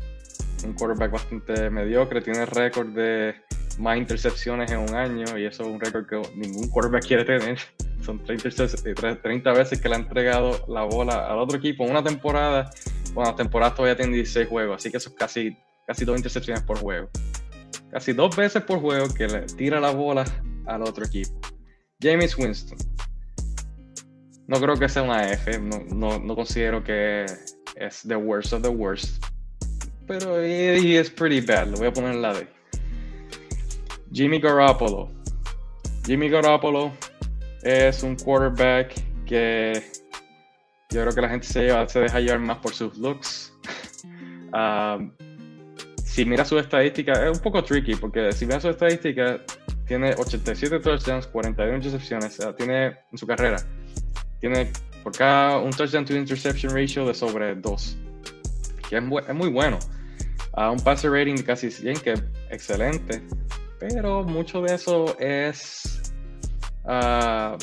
quarterback 0.79 1.13
bastante 1.13 1.69
mediocre. 1.69 2.23
Tiene 2.23 2.47
récord 2.47 2.89
de 2.89 3.35
más 3.79 3.99
intercepciones 3.99 4.71
en 4.71 4.79
un 4.79 4.95
año 4.95 5.37
y 5.37 5.45
eso 5.45 5.65
es 5.65 5.69
un 5.69 5.79
récord 5.79 6.07
que 6.07 6.23
ningún 6.35 6.69
quarterback 6.71 7.07
quiere 7.07 7.25
tener. 7.25 7.59
Son 8.01 8.23
30, 8.23 9.23
30 9.23 9.53
veces 9.53 9.81
que 9.81 9.89
le 9.89 9.97
ha 9.97 9.99
entregado 9.99 10.65
la 10.69 10.83
bola 10.83 11.27
al 11.27 11.39
otro 11.39 11.59
equipo 11.59 11.85
en 11.85 11.91
una 11.91 12.03
temporada. 12.03 12.71
Bueno, 13.13 13.31
la 13.31 13.37
temporada 13.37 13.75
todavía 13.75 13.97
tiene 13.97 14.15
16 14.15 14.49
juegos, 14.49 14.77
así 14.77 14.91
que 14.91 14.97
eso 14.97 15.11
es 15.11 15.15
casi, 15.15 15.57
casi 15.87 16.05
dos 16.05 16.17
intercepciones 16.17 16.63
por 16.63 16.79
juego. 16.79 17.09
Casi 17.91 18.13
dos 18.13 18.35
veces 18.35 18.63
por 18.63 18.81
juego 18.81 19.13
que 19.13 19.27
le 19.27 19.43
tira 19.43 19.79
la 19.81 19.91
bola 19.91 20.25
al 20.67 20.83
otro 20.83 21.05
equipo. 21.05 21.54
James 22.05 22.37
Winston. 22.37 22.77
No 24.47 24.61
creo 24.61 24.77
que 24.77 24.91
sea 24.91 25.03
una 25.03 25.33
F, 25.33 25.59
no, 25.59 25.79
no, 25.89 26.19
no 26.19 26.37
considero 26.37 26.85
que 26.85 27.25
es 27.77 28.03
the 28.03 28.15
worst 28.17 28.53
of 28.53 28.61
the 28.61 28.69
worst. 28.69 29.25
Pero 30.07 30.39
he 30.39 30.99
is 30.99 31.09
pretty 31.09 31.41
bad, 31.41 31.69
lo 31.69 31.79
voy 31.79 31.87
a 31.87 31.93
poner 31.93 32.13
en 32.13 32.21
la 32.21 32.35
D. 32.35 32.47
Jimmy 34.13 34.39
Garoppolo. 34.39 35.11
Jimmy 36.05 36.29
Garoppolo 36.29 36.93
es 37.63 38.03
un 38.03 38.17
quarterback 38.17 38.93
que 39.25 39.83
yo 40.91 41.01
creo 41.01 41.15
que 41.15 41.21
la 41.23 41.31
gente 41.31 41.47
se, 41.47 41.89
se 41.89 42.01
deja 42.01 42.21
llevar 42.21 42.41
más 42.41 42.59
por 42.59 42.75
sus 42.75 42.99
looks. 42.99 43.51
Um, 44.53 45.11
si 46.15 46.25
mira 46.25 46.45
su 46.45 46.57
estadística, 46.57 47.13
es 47.13 47.37
un 47.37 47.43
poco 47.43 47.65
tricky 47.65 47.97
porque 47.97 48.31
si 48.31 48.47
mira 48.47 48.61
su 48.61 48.69
estadística, 48.69 49.41
tiene 49.85 50.15
87 50.15 50.79
touchdowns, 50.79 51.27
41 51.27 51.75
intercepciones, 51.75 52.39
tiene 52.57 52.97
en 53.11 53.19
su 53.19 53.27
carrera, 53.27 53.57
tiene 54.39 54.71
por 55.03 55.13
cada 55.17 55.59
un 55.59 55.73
touchdown 55.73 56.05
to 56.05 56.15
interception 56.15 56.73
ratio 56.73 57.05
de 57.05 57.15
sobre 57.15 57.57
2, 57.57 57.99
que 58.89 58.99
es, 58.99 59.03
muy 59.03 59.51
bueno. 59.51 59.81
a 60.53 60.71
un 60.71 60.79
passer 60.79 61.11
rating 61.11 61.35
de 61.35 61.43
casi 61.43 61.69
100, 61.69 61.97
que 61.99 62.13
es 62.13 62.23
excelente 62.49 63.21
pero 63.81 64.23
mucho 64.23 64.63
de 64.63 64.75
eso 64.75 65.19
es 65.19 66.15
uh, 66.85 67.59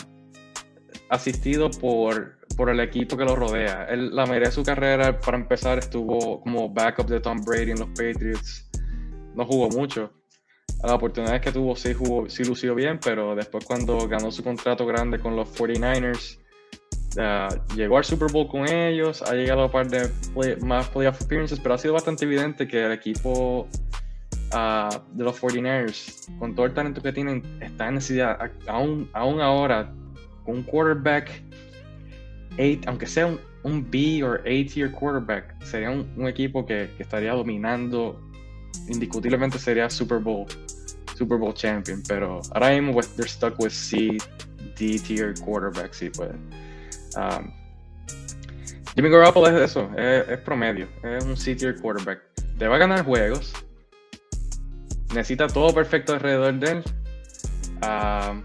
asistido 1.09 1.71
por, 1.71 2.37
por, 2.57 2.69
el 2.69 2.79
equipo 2.79 3.17
que 3.17 3.25
lo 3.25 3.35
rodea. 3.35 3.87
la 3.95 4.25
mayoría 4.25 4.49
de 4.49 4.53
su 4.53 4.63
carrera, 4.63 5.19
para 5.19 5.37
empezar, 5.37 5.79
estuvo 5.79 6.41
como 6.41 6.69
backup 6.69 7.07
de 7.07 7.19
Tom 7.19 7.41
Brady 7.43 7.71
en 7.71 7.79
los 7.79 7.89
Patriots. 7.89 8.69
No 9.35 9.45
jugó 9.45 9.69
mucho. 9.69 10.11
Las 10.83 10.93
oportunidades 10.93 11.41
que 11.41 11.51
tuvo 11.51 11.75
sí, 11.75 11.93
jugó, 11.93 12.27
sí 12.29 12.43
lució 12.43 12.73
bien, 12.73 12.99
pero 13.03 13.35
después 13.35 13.65
cuando 13.65 14.07
ganó 14.07 14.31
su 14.31 14.43
contrato 14.43 14.85
grande 14.85 15.19
con 15.19 15.35
los 15.35 15.47
49ers, 15.55 16.39
uh, 17.17 17.75
llegó 17.75 17.97
al 17.97 18.03
Super 18.03 18.31
Bowl 18.31 18.47
con 18.47 18.67
ellos, 18.67 19.21
ha 19.21 19.33
llegado 19.33 19.63
a 19.63 19.71
par 19.71 19.87
de 19.89 20.09
más 20.61 20.87
playoff 20.89 21.21
appearances, 21.21 21.59
pero 21.59 21.75
ha 21.75 21.77
sido 21.77 21.93
bastante 21.93 22.25
evidente 22.25 22.67
que 22.67 22.83
el 22.83 22.93
equipo 22.93 23.67
de 25.13 25.23
los 25.23 25.41
49ers, 25.41 26.37
con 26.37 26.55
todo 26.55 26.65
el 26.65 26.73
talento 26.73 27.01
que 27.01 27.13
tienen, 27.13 27.43
está 27.61 27.87
en 27.87 27.95
necesidad, 27.95 28.37
aún, 28.67 29.09
aún 29.13 29.39
ahora, 29.39 29.93
con 30.43 30.57
un 30.57 30.63
quarterback, 30.63 31.43
eight, 32.57 32.87
aunque 32.87 33.07
sea 33.07 33.27
un, 33.63 33.91
B 33.91 34.23
o 34.23 34.33
A-tier 34.33 34.91
quarterback, 34.91 35.61
sería 35.63 35.91
un, 35.91 36.27
equipo 36.27 36.65
que, 36.65 36.89
estaría 36.99 37.33
dominando, 37.33 38.19
indiscutiblemente 38.87 39.59
sería 39.59 39.89
Super 39.89 40.19
Bowl, 40.19 40.47
Super 41.15 41.37
Bowl 41.37 41.53
champion, 41.53 42.01
pero 42.07 42.41
ahora 42.53 42.69
mismo 42.79 42.99
they're 43.15 43.27
stuck 43.27 43.59
with 43.59 43.71
C, 43.71 44.17
D-tier 44.77 45.33
quarterbacks, 45.39 45.97
sí, 45.97 46.09
pues. 46.09 46.31
Um, 47.15 47.51
Jimmy 48.95 49.09
Garoppolo 49.09 49.47
es 49.47 49.71
eso, 49.71 49.89
es, 49.97 50.37
promedio, 50.39 50.87
es 51.03 51.23
un 51.23 51.37
C-tier 51.37 51.79
quarterback. 51.79 52.21
Te 52.57 52.67
va 52.67 52.75
a 52.75 52.79
ganar 52.79 53.05
juegos, 53.05 53.53
necesita 55.09 55.47
todo 55.47 55.73
perfecto 55.73 56.13
alrededor 56.13 56.53
de 56.59 56.71
él, 56.71 56.83
ah, 57.81 58.39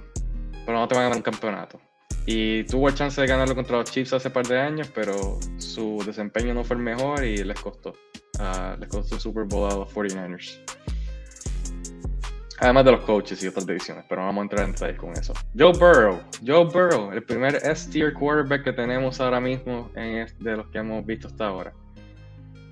pero 0.65 0.79
no 0.79 0.89
te 0.89 0.95
van 0.95 1.05
a 1.05 1.09
ganar 1.09 1.17
un 1.17 1.23
campeonato. 1.23 1.81
Y 2.29 2.65
tuvo 2.65 2.89
el 2.89 2.95
chance 2.95 3.21
de 3.21 3.27
ganarlo 3.29 3.55
contra 3.55 3.79
los 3.79 3.89
Chiefs 3.89 4.13
hace 4.13 4.31
par 4.31 4.47
de 4.49 4.59
años, 4.59 4.91
pero 4.93 5.39
su 5.59 6.03
desempeño 6.05 6.53
no 6.55 6.65
fue 6.65 6.77
el 6.77 6.83
mejor 6.83 7.25
y 7.25 7.37
les 7.45 7.61
costó. 7.61 7.95
Uh, 8.41 8.79
les 8.81 8.89
costó 8.89 9.15
el 9.15 9.21
Super 9.21 9.45
Bowl 9.45 9.71
a 9.71 9.77
los 9.77 9.95
49ers. 9.95 10.61
Además 12.59 12.85
de 12.85 12.93
los 12.93 13.01
coaches 13.03 13.43
y 13.45 13.47
otras 13.47 13.67
divisiones, 13.67 14.05
pero 14.09 14.23
no 14.23 14.27
vamos 14.27 14.41
a 14.41 14.45
entrar 14.45 14.65
en 14.65 14.73
detalles 14.73 14.99
con 14.99 15.13
eso. 15.13 15.35
Joe 15.57 15.73
Burrow. 15.73 16.21
Joe 16.45 16.65
Burrow, 16.65 17.13
el 17.13 17.23
primer 17.23 17.57
S-tier 17.57 18.13
quarterback 18.15 18.65
que 18.65 18.73
tenemos 18.73 19.21
ahora 19.21 19.41
mismo 19.41 19.91
de 19.95 20.57
los 20.57 20.67
que 20.69 20.79
hemos 20.79 21.05
visto 21.07 21.29
hasta 21.29 21.47
ahora. 21.47 21.73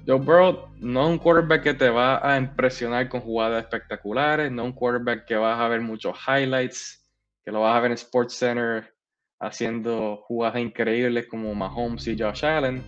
Joe 0.06 0.18
Burrow 0.18 0.68
no 0.80 1.04
es 1.04 1.10
un 1.10 1.18
quarterback 1.18 1.62
que 1.62 1.74
te 1.74 1.90
va 1.90 2.26
a 2.28 2.36
impresionar 2.38 3.08
con 3.08 3.20
jugadas 3.20 3.62
espectaculares, 3.62 4.50
no 4.50 4.64
un 4.64 4.72
quarterback 4.72 5.26
que 5.26 5.36
vas 5.36 5.60
a 5.60 5.68
ver 5.68 5.80
muchos 5.80 6.16
highlights, 6.26 7.02
que 7.44 7.52
lo 7.52 7.60
vas 7.60 7.76
a 7.76 7.80
ver 7.80 7.90
en 7.90 7.94
Sports 7.98 8.34
Center 8.34 8.93
haciendo 9.40 10.18
jugadas 10.26 10.60
increíbles 10.60 11.26
como 11.26 11.54
Mahomes 11.54 12.06
y 12.06 12.18
Josh 12.18 12.44
Allen, 12.44 12.82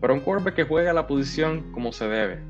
pero 0.00 0.14
un 0.14 0.20
quarterback 0.20 0.54
que 0.54 0.64
juega 0.64 0.92
la 0.92 1.06
posición 1.06 1.72
como 1.72 1.92
se 1.92 2.08
debe. 2.08 2.40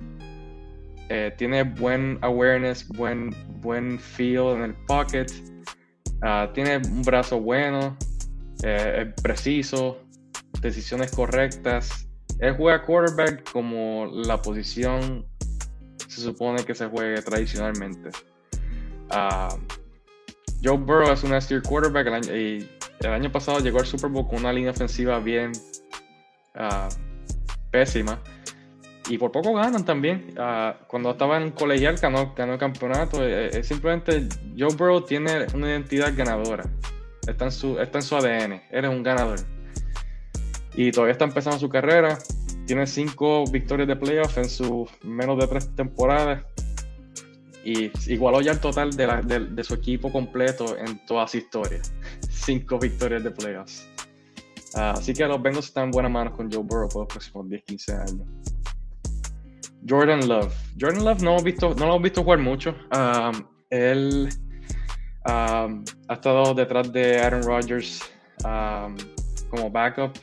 Eh, 1.08 1.32
tiene 1.38 1.62
buen 1.62 2.18
awareness, 2.20 2.86
buen, 2.88 3.34
buen 3.60 3.98
feel 3.98 4.56
en 4.56 4.62
el 4.62 4.74
pocket, 4.86 5.26
ah, 6.22 6.50
tiene 6.52 6.76
un 6.76 7.02
brazo 7.02 7.40
bueno, 7.40 7.96
eh, 8.62 9.06
es 9.06 9.22
preciso, 9.22 9.98
decisiones 10.60 11.10
correctas, 11.12 12.08
él 12.40 12.54
juega 12.56 12.84
quarterback 12.84 13.50
como 13.50 14.06
la 14.06 14.40
posición 14.40 15.26
se 16.06 16.20
supone 16.20 16.64
que 16.64 16.74
se 16.74 16.86
juegue 16.86 17.20
tradicionalmente. 17.22 18.10
Uh, 19.10 19.56
Joe 20.62 20.76
Burrow 20.76 21.12
es 21.12 21.22
un 21.22 21.34
S-tier 21.34 21.62
quarterback 21.62 22.26
y 22.26 22.68
el 23.00 23.10
año 23.10 23.30
pasado 23.30 23.60
llegó 23.60 23.78
al 23.78 23.86
Super 23.86 24.10
Bowl 24.10 24.26
con 24.26 24.40
una 24.40 24.52
línea 24.52 24.70
ofensiva 24.70 25.18
bien 25.20 25.52
uh, 26.54 26.88
pésima. 27.70 28.20
Y 29.08 29.16
por 29.16 29.32
poco 29.32 29.54
ganan 29.54 29.84
también. 29.84 30.34
Uh, 30.36 30.84
cuando 30.86 31.12
estaba 31.12 31.38
en 31.38 31.50
colegial 31.50 31.96
ganó, 31.96 32.34
ganó 32.34 32.54
el 32.54 32.58
campeonato. 32.58 33.24
Eh, 33.24 33.50
eh, 33.52 33.62
simplemente 33.62 34.28
Joe 34.56 34.74
Burrow 34.74 35.02
tiene 35.02 35.46
una 35.54 35.68
identidad 35.68 36.12
ganadora. 36.14 36.64
está 37.26 37.46
en 37.46 37.52
su, 37.52 37.78
está 37.78 37.98
en 37.98 38.02
su 38.02 38.16
ADN, 38.16 38.62
él 38.70 38.84
es 38.84 38.90
un 38.90 39.02
ganador. 39.02 39.38
Y 40.74 40.90
todavía 40.90 41.12
está 41.12 41.24
empezando 41.24 41.58
su 41.58 41.68
carrera, 41.68 42.18
tiene 42.66 42.86
cinco 42.86 43.44
victorias 43.50 43.88
de 43.88 43.96
playoff 43.96 44.36
en 44.38 44.48
sus 44.48 44.90
menos 45.02 45.38
de 45.38 45.46
tres 45.46 45.74
temporadas 45.74 46.42
y 47.64 47.90
igualó 48.12 48.40
ya 48.40 48.52
el 48.52 48.60
total 48.60 48.90
de, 48.90 49.64
su 49.64 49.74
equipo 49.74 50.10
completo 50.10 50.76
en 50.78 51.04
toda 51.06 51.26
su 51.26 51.38
historia. 51.38 51.80
Cinco 52.30 52.78
victorias 52.78 53.24
de 53.24 53.30
playoffs. 53.30 53.88
Ah, 54.74 54.94
así 54.96 55.12
que 55.12 55.26
los 55.26 55.40
Bengals 55.42 55.66
están 55.66 55.84
en 55.84 55.90
buenas 55.90 56.12
manos 56.12 56.34
con 56.34 56.50
Joe 56.50 56.62
Burrow 56.62 56.88
por 56.88 57.02
los 57.02 57.08
próximos 57.08 57.46
10-15 57.46 58.10
años. 58.10 58.28
Jordan 59.88 60.28
Love. 60.28 60.54
Jordan 60.78 61.04
Love 61.04 61.22
no, 61.22 61.40
visto, 61.42 61.74
no 61.74 61.86
lo 61.86 61.92
hemos 61.92 62.02
visto 62.02 62.22
jugar 62.22 62.38
mucho. 62.38 62.74
Um, 62.94 63.44
él 63.70 64.28
um, 65.26 65.84
ha 66.08 66.14
estado 66.14 66.54
detrás 66.54 66.92
de 66.92 67.18
Aaron 67.20 67.42
Rodgers 67.42 68.02
como 69.50 69.70
backup 69.70 70.16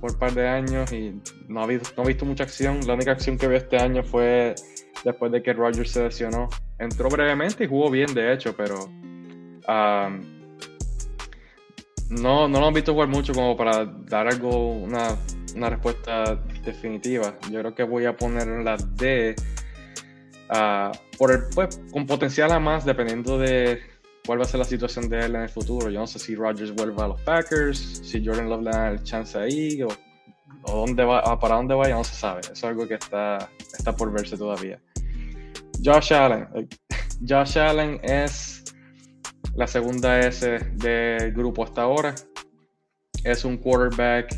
por 0.00 0.12
un 0.12 0.18
par 0.18 0.34
de 0.34 0.48
años 0.48 0.92
y 0.92 1.14
no 1.48 1.62
ha, 1.62 1.66
visto, 1.66 1.90
no 1.96 2.02
ha 2.02 2.06
visto 2.06 2.24
mucha 2.24 2.44
acción. 2.44 2.80
La 2.86 2.94
única 2.94 3.12
acción 3.12 3.38
que 3.38 3.48
vio 3.48 3.56
este 3.56 3.76
año 3.76 4.02
fue 4.02 4.54
después 5.04 5.32
de 5.32 5.42
que 5.42 5.52
Rodgers 5.52 5.90
se 5.90 6.02
lesionó. 6.02 6.48
Entró 6.78 7.08
brevemente 7.08 7.64
y 7.64 7.68
jugó 7.68 7.90
bien, 7.90 8.12
de 8.14 8.32
hecho, 8.32 8.54
pero 8.56 8.88
no, 12.10 12.48
no 12.48 12.60
lo 12.60 12.66
han 12.66 12.74
visto 12.74 12.92
jugar 12.92 13.08
mucho 13.08 13.32
como 13.32 13.56
para 13.56 13.84
dar 13.84 14.28
algo, 14.28 14.72
una, 14.72 15.16
una 15.54 15.70
respuesta 15.70 16.36
definitiva. 16.64 17.38
Yo 17.50 17.60
creo 17.60 17.74
que 17.74 17.82
voy 17.84 18.04
a 18.04 18.16
poner 18.16 18.48
la 18.62 18.76
D 18.76 19.34
por 21.18 21.32
el, 21.32 21.44
pues, 21.54 21.80
con 21.92 22.06
potencial 22.06 22.52
a 22.52 22.58
más 22.58 22.84
dependiendo 22.84 23.38
de 23.38 23.80
cuál 24.26 24.40
va 24.40 24.44
a 24.44 24.46
ser 24.46 24.58
la 24.58 24.64
situación 24.64 25.08
de 25.08 25.20
él 25.20 25.34
en 25.34 25.42
el 25.42 25.48
futuro. 25.48 25.90
Yo 25.90 26.00
no 26.00 26.06
sé 26.06 26.18
si 26.18 26.34
Rodgers 26.34 26.74
vuelve 26.74 27.02
a 27.02 27.08
los 27.08 27.20
Packers, 27.22 27.78
si 27.78 28.24
Jordan 28.24 28.48
Love 28.48 28.62
le 28.62 28.70
da 28.70 28.90
el 28.90 29.02
chance 29.02 29.38
ahí 29.38 29.82
o, 29.82 29.88
dónde 30.66 31.04
va, 31.04 31.38
para 31.38 31.56
dónde 31.56 31.74
vaya, 31.74 31.94
no 31.94 32.04
se 32.04 32.14
sabe. 32.14 32.40
Eso 32.40 32.52
es 32.52 32.64
algo 32.64 32.88
que 32.88 32.94
está, 32.94 33.50
está 33.60 33.94
por 33.94 34.12
verse 34.12 34.36
todavía. 34.36 34.80
Josh 35.84 36.14
Allen. 36.14 36.48
Josh 37.28 37.58
Allen 37.58 38.00
es 38.02 38.64
la 39.54 39.66
segunda 39.66 40.18
S 40.20 40.58
del 40.76 41.32
grupo 41.34 41.62
hasta 41.62 41.82
ahora. 41.82 42.14
Es 43.22 43.44
un 43.44 43.58
quarterback 43.58 44.34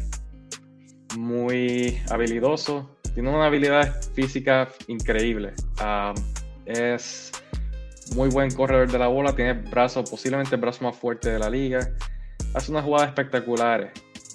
muy 1.17 2.01
habilidoso. 2.11 2.99
Tiene 3.15 3.31
una 3.31 3.47
habilidad 3.47 3.95
física 4.15 4.69
increíble. 4.89 5.53
Um, 5.81 6.15
es 6.67 7.31
muy 8.17 8.29
buen 8.29 8.51
corredor 8.51 8.91
de 8.91 8.99
la 8.99 9.07
bola. 9.07 9.33
Tiene 9.35 9.53
brazo, 9.53 10.03
posiblemente 10.03 10.57
el 10.57 10.61
brazo 10.61 10.83
más 10.83 10.97
fuerte 10.97 11.31
de 11.31 11.39
la 11.39 11.49
liga. 11.49 11.79
Hace 12.55 12.73
unas 12.73 12.85
jugadas 12.85 13.09
espectaculares. 13.09 13.93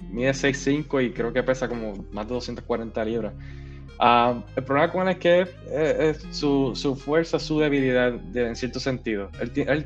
Mide 0.09 0.31
6'5 0.31 1.05
y 1.05 1.11
creo 1.11 1.33
que 1.33 1.43
pesa 1.43 1.67
como 1.67 1.93
más 2.11 2.27
de 2.27 2.35
240 2.35 3.03
libras. 3.03 3.33
Um, 4.01 4.41
el 4.55 4.63
problema 4.63 4.91
con 4.91 5.07
él 5.07 5.09
es 5.09 5.17
que 5.19 5.47
es, 5.71 6.25
su, 6.31 6.71
su, 6.73 6.95
fuerza, 6.95 7.37
su 7.37 7.59
debilidad 7.59 8.15
en 8.35 8.55
cierto 8.55 8.79
sentido. 8.79 9.29
Él, 9.39 9.51
él 9.67 9.85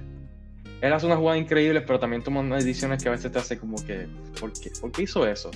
él 0.82 0.94
hace 0.94 1.06
unas 1.06 1.18
jugadas 1.18 1.42
increíbles, 1.42 1.84
pero 1.86 2.00
también 2.00 2.22
toma 2.22 2.42
unas 2.42 2.64
ediciones 2.64 3.02
que 3.02 3.10
a 3.10 3.12
veces 3.12 3.32
te 3.32 3.40
hace 3.40 3.58
como 3.58 3.78
que, 3.86 4.08
¿por 4.40 4.54
qué, 4.54 4.72
¿por 4.80 4.92
qué 4.92 5.04
hizo 5.04 5.26
eso? 5.26 5.50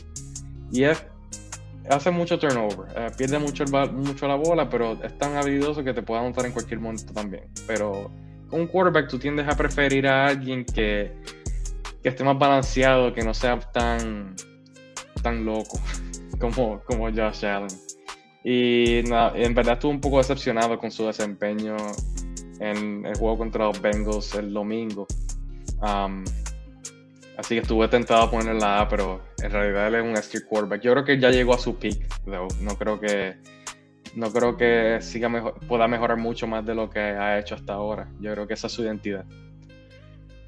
Y 0.71 0.83
hace 0.83 2.11
mucho 2.11 2.39
turnover, 2.39 2.87
eh, 2.95 3.11
pierde 3.17 3.37
mucho, 3.37 3.65
mucho 3.65 4.27
la 4.27 4.35
bola, 4.35 4.69
pero 4.69 4.93
es 5.03 5.17
tan 5.17 5.35
habilidoso 5.35 5.83
que 5.83 5.93
te 5.93 6.01
puede 6.01 6.21
anotar 6.21 6.45
en 6.45 6.51
cualquier 6.51 6.79
momento 6.79 7.13
también. 7.13 7.43
Pero 7.67 8.11
con 8.49 8.61
un 8.61 8.67
quarterback 8.67 9.09
tú 9.09 9.19
tiendes 9.19 9.47
a 9.47 9.55
preferir 9.55 10.07
a 10.07 10.27
alguien 10.27 10.65
que, 10.65 11.11
que 12.01 12.09
esté 12.09 12.23
más 12.23 12.37
balanceado, 12.39 13.13
que 13.13 13.21
no 13.21 13.33
sea 13.33 13.59
tan, 13.59 14.35
tan 15.21 15.45
loco 15.45 15.79
como, 16.39 16.81
como 16.85 17.11
Josh 17.11 17.45
Allen. 17.45 17.69
Y 18.51 18.97
en 19.07 19.53
verdad 19.53 19.73
estuve 19.73 19.91
un 19.91 20.01
poco 20.01 20.17
decepcionado 20.17 20.79
con 20.79 20.89
su 20.89 21.05
desempeño 21.05 21.77
en 22.59 23.05
el 23.05 23.15
juego 23.15 23.37
contra 23.37 23.65
los 23.65 23.79
Bengals 23.79 24.33
el 24.33 24.51
domingo. 24.51 25.05
Así 27.37 27.53
que 27.53 27.61
estuve 27.61 27.87
tentado 27.89 28.23
a 28.23 28.31
ponerle 28.31 28.59
la 28.59 28.81
A, 28.81 28.89
pero 28.89 29.21
en 29.39 29.51
realidad 29.51 29.89
él 29.89 29.95
es 29.95 30.03
un 30.03 30.17
street 30.17 30.45
quarterback. 30.49 30.81
Yo 30.81 30.93
creo 30.93 31.05
que 31.05 31.19
ya 31.19 31.29
llegó 31.29 31.53
a 31.53 31.59
su 31.59 31.75
peak, 31.75 31.99
no 32.25 32.75
creo 32.75 32.99
que 32.99 33.35
no 34.15 34.33
creo 34.33 34.57
que 34.57 34.97
siga 34.99 35.29
mejor, 35.29 35.53
pueda 35.67 35.87
mejorar 35.87 36.17
mucho 36.17 36.47
más 36.47 36.65
de 36.65 36.73
lo 36.73 36.89
que 36.89 36.99
ha 36.99 37.37
hecho 37.37 37.53
hasta 37.53 37.73
ahora. 37.73 38.09
Yo 38.19 38.33
creo 38.33 38.47
que 38.47 38.55
esa 38.55 38.65
es 38.65 38.73
su 38.73 38.81
identidad. 38.81 39.25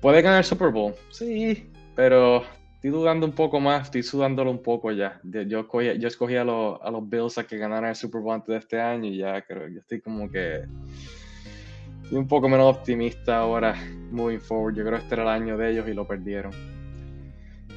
¿Puede 0.01 0.23
ganar 0.23 0.39
el 0.39 0.45
Super 0.45 0.69
Bowl? 0.69 0.95
Sí, 1.11 1.69
pero 1.95 2.43
estoy 2.81 2.99
dudando 2.99 3.27
un 3.27 3.33
poco 3.33 3.59
más, 3.59 3.83
estoy 3.83 4.01
sudándolo 4.01 4.49
un 4.49 4.63
poco 4.63 4.91
ya. 4.91 5.21
Yo 5.23 5.59
escogí, 5.59 6.35
a, 6.35 6.43
los, 6.43 6.79
Bills 7.03 7.37
a 7.37 7.43
que 7.43 7.59
ganaran 7.59 7.91
el 7.91 7.95
Super 7.95 8.21
Bowl 8.21 8.33
antes 8.33 8.47
de 8.47 8.57
este 8.57 8.81
año 8.81 9.05
y 9.05 9.17
ya 9.17 9.39
creo, 9.43 9.67
yo 9.67 9.81
estoy 9.81 10.01
como 10.01 10.27
que 10.27 10.63
y 12.09 12.15
un 12.15 12.27
poco 12.27 12.49
menos 12.49 12.75
optimista 12.75 13.37
ahora, 13.37 13.75
moving 14.09 14.41
forward. 14.41 14.73
Yo 14.73 14.83
creo 14.83 14.97
que 14.97 15.03
este 15.03 15.13
era 15.13 15.23
el 15.25 15.29
año 15.29 15.57
de 15.57 15.73
ellos 15.73 15.87
y 15.87 15.93
lo 15.93 16.07
perdieron. 16.07 16.51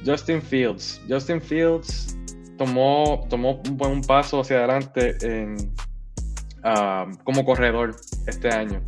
Justin 0.03 0.41
Fields. 0.41 0.99
Justin 1.07 1.39
Fields 1.39 2.17
tomó, 2.57 3.27
un 3.29 4.01
paso 4.01 4.39
hacia 4.39 4.57
adelante 4.57 5.17
ah, 6.63 7.05
como 7.23 7.45
corredor 7.45 7.95
este 8.25 8.49
año. 8.49 8.81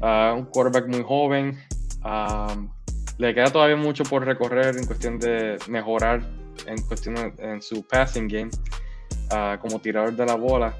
Ah, 0.00 0.32
un 0.34 0.46
quarterback 0.46 0.88
muy 0.88 1.02
joven. 1.02 1.58
Ah, 2.02 2.56
le 3.22 3.34
queda 3.34 3.52
todavía 3.52 3.76
mucho 3.76 4.02
por 4.02 4.24
recorrer 4.24 4.76
en 4.76 4.84
cuestión 4.84 5.18
de 5.20 5.56
mejorar 5.68 6.28
en 6.66 6.82
cuestión 6.82 7.14
en 7.38 7.62
su 7.62 7.86
passing 7.86 8.26
game 8.26 8.50
como 9.60 9.80
tirador 9.80 10.14
de 10.14 10.26
la 10.26 10.34
bola. 10.34 10.76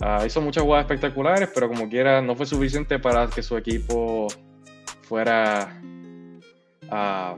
Ah, 0.00 0.22
hizo 0.24 0.40
muchas 0.40 0.62
jugadas 0.62 0.84
espectaculares, 0.84 1.50
pero 1.52 1.68
como 1.68 1.88
quiera 1.88 2.22
no 2.22 2.36
fue 2.36 2.46
suficiente 2.46 3.00
para 3.00 3.26
que 3.26 3.42
su 3.42 3.56
equipo 3.56 4.28
fuera 5.02 5.82
uh, 6.90 7.36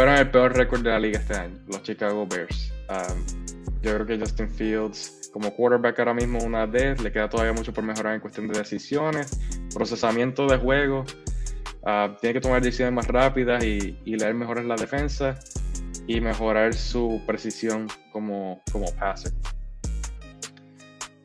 el 0.00 0.30
peor 0.30 0.56
récord 0.56 0.82
de 0.82 0.90
la 0.90 1.00
liga 1.00 1.18
este 1.18 1.34
año, 1.34 1.58
los 1.66 1.82
Chicago 1.82 2.26
Bears. 2.26 2.72
yo 3.82 3.94
creo 3.94 4.06
que 4.06 4.18
Justin 4.18 4.48
Fields 4.48 5.30
como 5.32 5.52
quarterback 5.52 5.98
ahora 5.98 6.14
mismo 6.14 6.38
una 6.38 6.66
D, 6.66 6.94
le 7.02 7.10
queda 7.10 7.28
todavía 7.28 7.52
mucho 7.52 7.74
por 7.74 7.82
mejorar 7.82 8.14
en 8.14 8.20
cuestión 8.20 8.46
de 8.46 8.56
decisiones, 8.56 9.38
procesamiento 9.74 10.46
de 10.46 10.56
juego, 10.56 11.04
ah, 11.88 12.16
tiene 12.20 12.34
que 12.34 12.40
tomar 12.40 12.60
decisiones 12.60 12.94
más 12.94 13.08
rápidas 13.08 13.64
y, 13.64 13.98
y 14.04 14.16
leer 14.16 14.34
mejor 14.34 14.62
la 14.64 14.76
defensa 14.76 15.38
y 16.06 16.20
mejorar 16.20 16.74
su 16.74 17.22
precisión 17.26 17.86
como, 18.12 18.62
como 18.72 18.92
passer. 18.94 19.32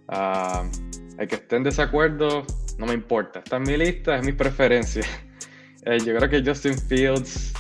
Uh, 0.10 0.70
el 1.18 1.28
que 1.28 1.36
esté 1.36 1.56
en 1.56 1.64
desacuerdo, 1.64 2.46
no 2.78 2.86
me 2.86 2.94
importa. 2.94 3.40
Está 3.40 3.58
en 3.58 3.64
mi 3.64 3.78
lista, 3.78 4.18
es 4.18 4.26
mi 4.26 4.34
preferencia. 4.34 5.04
Eh, 5.86 6.00
yo 6.00 6.16
creo 6.16 6.30
que 6.30 6.42
Justin 6.42 6.78
Fields, 6.78 7.52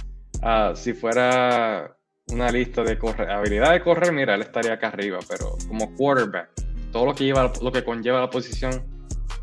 ah, 0.41 0.71
si 0.77 0.93
fuera 0.93 1.93
una 2.29 2.49
lista 2.51 2.81
de 2.81 2.97
correr, 2.97 3.29
habilidad 3.29 3.73
de 3.73 3.81
correr, 3.81 4.13
mira, 4.13 4.35
él 4.35 4.43
estaría 4.43 4.71
acá 4.71 4.87
arriba, 4.87 5.19
pero 5.27 5.57
como 5.67 5.93
quarterback, 5.97 6.49
todo 6.93 7.07
lo 7.07 7.13
que 7.13 7.25
lleva, 7.25 7.51
lo 7.61 7.69
que 7.69 7.83
conlleva 7.83 8.21
la 8.21 8.29
posición, 8.29 8.81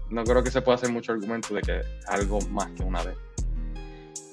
no 0.09 0.25
creo 0.25 0.43
que 0.43 0.51
se 0.51 0.63
pueda 0.63 0.77
hacer 0.77 0.91
mucho 0.91 1.13
argumento 1.13 1.53
de 1.53 1.61
que 1.61 1.83
algo 2.09 2.41
más 2.49 2.71
que 2.71 2.83
una 2.83 3.03
vez. 3.03 3.19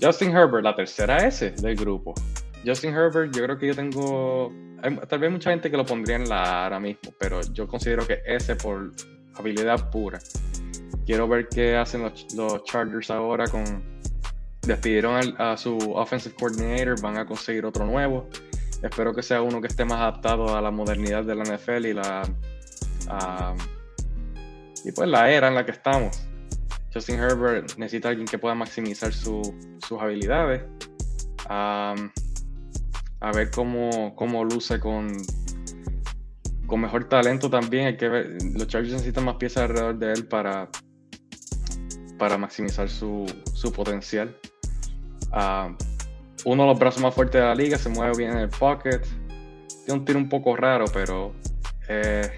Justin 0.01 0.35
Herbert, 0.35 0.63
la 0.63 0.75
tercera 0.75 1.17
S 1.25 1.51
del 1.51 1.75
grupo. 1.75 2.13
Justin 2.65 2.93
Herbert, 2.93 3.33
yo 3.35 3.43
creo 3.43 3.57
que 3.57 3.67
yo 3.67 3.75
tengo. 3.75 4.51
tal 5.07 5.19
vez 5.19 5.31
mucha 5.31 5.49
gente 5.51 5.71
que 5.71 5.77
lo 5.77 5.85
pondría 5.85 6.17
en 6.17 6.29
la 6.29 6.65
ahora 6.65 6.79
mismo, 6.79 7.11
pero 7.19 7.41
yo 7.53 7.67
considero 7.67 8.05
que 8.05 8.21
ese 8.25 8.55
por 8.55 8.91
habilidad 9.35 9.89
pura. 9.89 10.19
Quiero 11.05 11.27
ver 11.27 11.47
qué 11.47 11.75
hacen 11.75 12.03
los, 12.03 12.63
Chargers 12.65 13.09
ahora 13.09 13.47
con. 13.47 13.97
Despidieron 14.61 15.35
a, 15.37 15.55
su 15.55 15.77
offensive 15.95 16.35
coordinator, 16.35 16.99
van 17.01 17.17
a 17.17 17.25
conseguir 17.25 17.65
otro 17.65 17.85
nuevo. 17.85 18.27
Espero 18.83 19.13
que 19.15 19.23
sea 19.23 19.41
uno 19.41 19.61
que 19.61 19.67
esté 19.67 19.85
más 19.85 19.99
adaptado 20.01 20.55
a 20.55 20.61
la 20.61 20.71
modernidad 20.71 21.23
de 21.23 21.35
la 21.35 21.43
NFL 21.43 21.85
y 21.85 21.93
la. 21.93 22.21
y 24.83 24.91
pues 24.91 25.07
la 25.07 25.31
era 25.31 25.47
en 25.47 25.55
la 25.55 25.65
que 25.65 25.71
estamos. 25.71 26.26
Justin 26.93 27.19
Herbert 27.19 27.77
necesita 27.77 28.09
alguien 28.09 28.27
que 28.27 28.37
pueda 28.37 28.55
maximizar 28.55 29.13
sus 29.13 29.51
habilidades 29.99 30.63
a 31.49 33.31
ver 33.33 33.51
cómo, 33.51 34.15
cómo 34.15 34.43
luce 34.43 34.79
con, 34.79 35.11
con 36.65 36.81
mejor 36.81 37.09
talento 37.09 37.49
también. 37.49 37.87
Hay 37.87 37.97
que 37.97 38.07
los 38.07 38.67
Chargers 38.67 38.93
necesitan 38.93 39.25
más 39.25 39.35
piezas 39.35 39.63
alrededor 39.63 39.97
de 39.97 40.13
él 40.13 40.27
para, 40.27 40.69
para 42.17 42.37
maximizar 42.37 42.89
su, 42.89 43.25
su 43.53 43.71
potencial. 43.71 44.35
Uno 46.45 46.63
de 46.63 46.69
los 46.69 46.79
brazos 46.79 47.01
más 47.01 47.13
fuertes 47.13 47.41
de 47.41 47.47
la 47.47 47.55
liga, 47.55 47.77
se 47.77 47.89
mueve 47.89 48.13
bien 48.17 48.31
en 48.31 48.37
el 48.37 48.49
pocket. 48.49 49.01
Tiene 49.85 49.99
un 49.99 50.05
tiro 50.05 50.19
un 50.19 50.29
poco 50.29 50.55
raro, 50.55 50.85
pero 50.93 51.33
eh, 51.89 52.29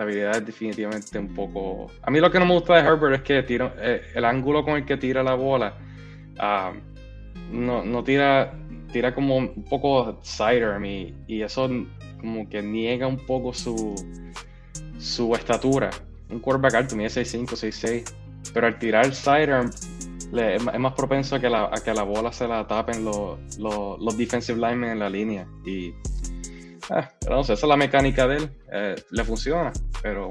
la 0.00 0.04
habilidad 0.04 0.36
es 0.36 0.46
definitivamente 0.46 1.18
un 1.18 1.34
poco. 1.34 1.90
A 2.02 2.10
mí 2.10 2.20
lo 2.20 2.30
que 2.30 2.38
no 2.38 2.46
me 2.46 2.54
gusta 2.54 2.74
de 2.76 2.88
Herbert 2.88 3.16
es 3.16 3.22
que 3.22 3.42
tira, 3.42 3.74
eh, 3.78 4.00
el 4.14 4.24
ángulo 4.24 4.64
con 4.64 4.76
el 4.76 4.86
que 4.86 4.96
tira 4.96 5.22
la 5.22 5.34
bola. 5.34 5.74
Uh, 6.38 6.74
no, 7.52 7.84
no 7.84 8.02
tira 8.02 8.54
tira 8.92 9.14
como 9.14 9.36
un 9.36 9.62
poco 9.64 10.18
sidearm 10.22 10.84
y, 10.86 11.14
eso 11.42 11.68
como 12.18 12.48
que 12.48 12.62
niega 12.62 13.06
un 13.06 13.18
poco 13.26 13.52
su, 13.52 13.94
su 14.98 15.34
estatura. 15.34 15.90
Un 16.30 16.40
quarterback 16.40 16.74
alto, 16.74 16.96
mide 16.96 17.08
6'5, 17.08 17.46
6'6. 17.48 18.14
Pero 18.54 18.66
al 18.68 18.78
tirar 18.78 19.14
sidearm 19.14 19.70
es 20.32 20.78
más 20.78 20.94
propenso 20.94 21.36
a 21.36 21.40
que 21.40 21.50
la, 21.50 21.66
a 21.66 21.84
que 21.84 21.92
la 21.92 22.04
bola 22.04 22.32
se 22.32 22.48
la 22.48 22.66
tapen 22.66 23.04
los, 23.04 23.38
los, 23.58 24.00
los 24.00 24.16
defensive 24.16 24.58
linemen 24.58 24.92
en 24.92 24.98
la 24.98 25.10
línea. 25.10 25.46
Y 25.66 25.92
ah, 26.90 27.10
sé, 27.44 27.52
esa 27.52 27.52
es 27.52 27.62
la 27.62 27.76
mecánica 27.76 28.26
de 28.26 28.36
él. 28.36 28.50
Eh, 28.72 28.94
le 29.10 29.24
funciona, 29.24 29.72
pero 30.02 30.30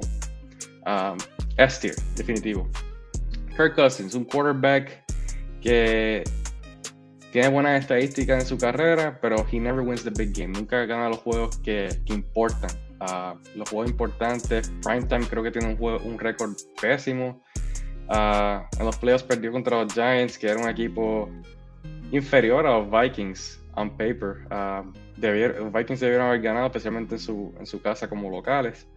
um, 0.86 1.18
S 1.58 1.82
tier, 1.82 1.96
definitivo. 2.16 2.68
Kirk 3.56 3.76
Cousins, 3.76 4.16
un 4.16 4.26
quarterback 4.26 5.04
que 5.62 6.24
tiene 7.32 7.50
buenas 7.50 7.82
estadísticas 7.82 8.44
en 8.44 8.48
su 8.48 8.58
carrera, 8.58 9.20
pero 9.22 9.46
he 9.52 9.60
never 9.60 9.82
wins 9.82 10.04
the 10.04 10.12
big 10.12 10.34
game. 10.34 10.54
Nunca 10.54 10.86
gana 10.86 11.10
los 11.10 11.20
juegos 11.20 11.58
que, 11.58 11.90
importan. 12.06 12.72
Uh, 13.02 13.38
los 13.56 13.70
juegos 13.70 13.90
importantes, 13.90 14.72
Primetime 14.84 15.26
creo 15.28 15.44
que 15.44 15.52
tiene 15.52 15.70
un, 15.70 15.78
juego, 15.78 16.00
un 16.04 16.20
récord 16.20 16.54
pésimo. 16.82 17.42
Uh, 18.10 18.66
en 18.80 18.86
los 18.86 18.98
playoffs 18.98 19.24
perdió 19.24 19.52
contra 19.52 19.84
los 19.84 19.94
Giants, 19.94 20.38
que 20.38 20.48
era 20.48 20.60
un 20.60 20.68
equipo 20.68 21.30
inferior 22.12 22.66
a 22.66 22.80
los 22.80 22.90
Vikings 22.90 23.60
on 23.76 23.90
paper. 23.92 24.48
Uh, 24.52 24.92
debier, 25.20 25.72
Vikings 25.72 26.00
debieron 26.00 26.28
haber 26.28 26.42
ganado, 26.42 26.68
especialmente 26.68 27.16
en 27.16 27.20
su, 27.20 27.54
en 27.60 27.66
su 27.66 27.82
casa 27.82 28.10
como 28.10 28.30
locales. 28.30 28.88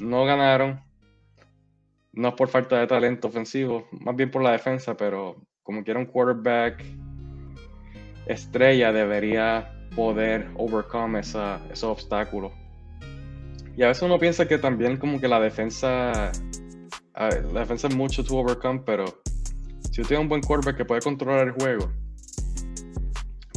no 0.00 0.24
ganaron. 0.24 0.80
No 2.12 2.28
es 2.28 2.34
por 2.34 2.48
falta 2.48 2.78
de 2.78 2.86
talento 2.86 3.28
ofensivo, 3.28 3.88
más 3.90 4.14
bien 4.14 4.30
por 4.30 4.42
la 4.42 4.52
defensa, 4.52 4.94
pero 4.94 5.36
como 5.62 5.82
quiera 5.82 5.98
un 5.98 6.04
quarterback 6.04 6.84
estrella 8.26 8.92
debería 8.92 9.72
poder 9.96 10.48
overcome 10.56 11.20
esa, 11.20 11.60
esos 11.70 11.90
obstáculos. 11.90 12.52
Y 13.76 13.82
a 13.82 13.88
veces 13.88 14.02
uno 14.02 14.18
piensa 14.18 14.46
que 14.46 14.58
también 14.58 14.98
como 14.98 15.20
que 15.20 15.28
la 15.28 15.40
defensa, 15.40 16.32
la 17.14 17.60
defensa 17.60 17.88
es 17.88 17.94
mucho 17.94 18.22
to 18.22 18.36
overcome, 18.36 18.82
pero 18.84 19.06
si 19.90 20.02
usted 20.02 20.08
tiene 20.08 20.22
un 20.22 20.28
buen 20.28 20.42
quarterback 20.42 20.76
que 20.76 20.84
puede 20.84 21.00
controlar 21.00 21.46
el 21.46 21.52
juego, 21.52 21.90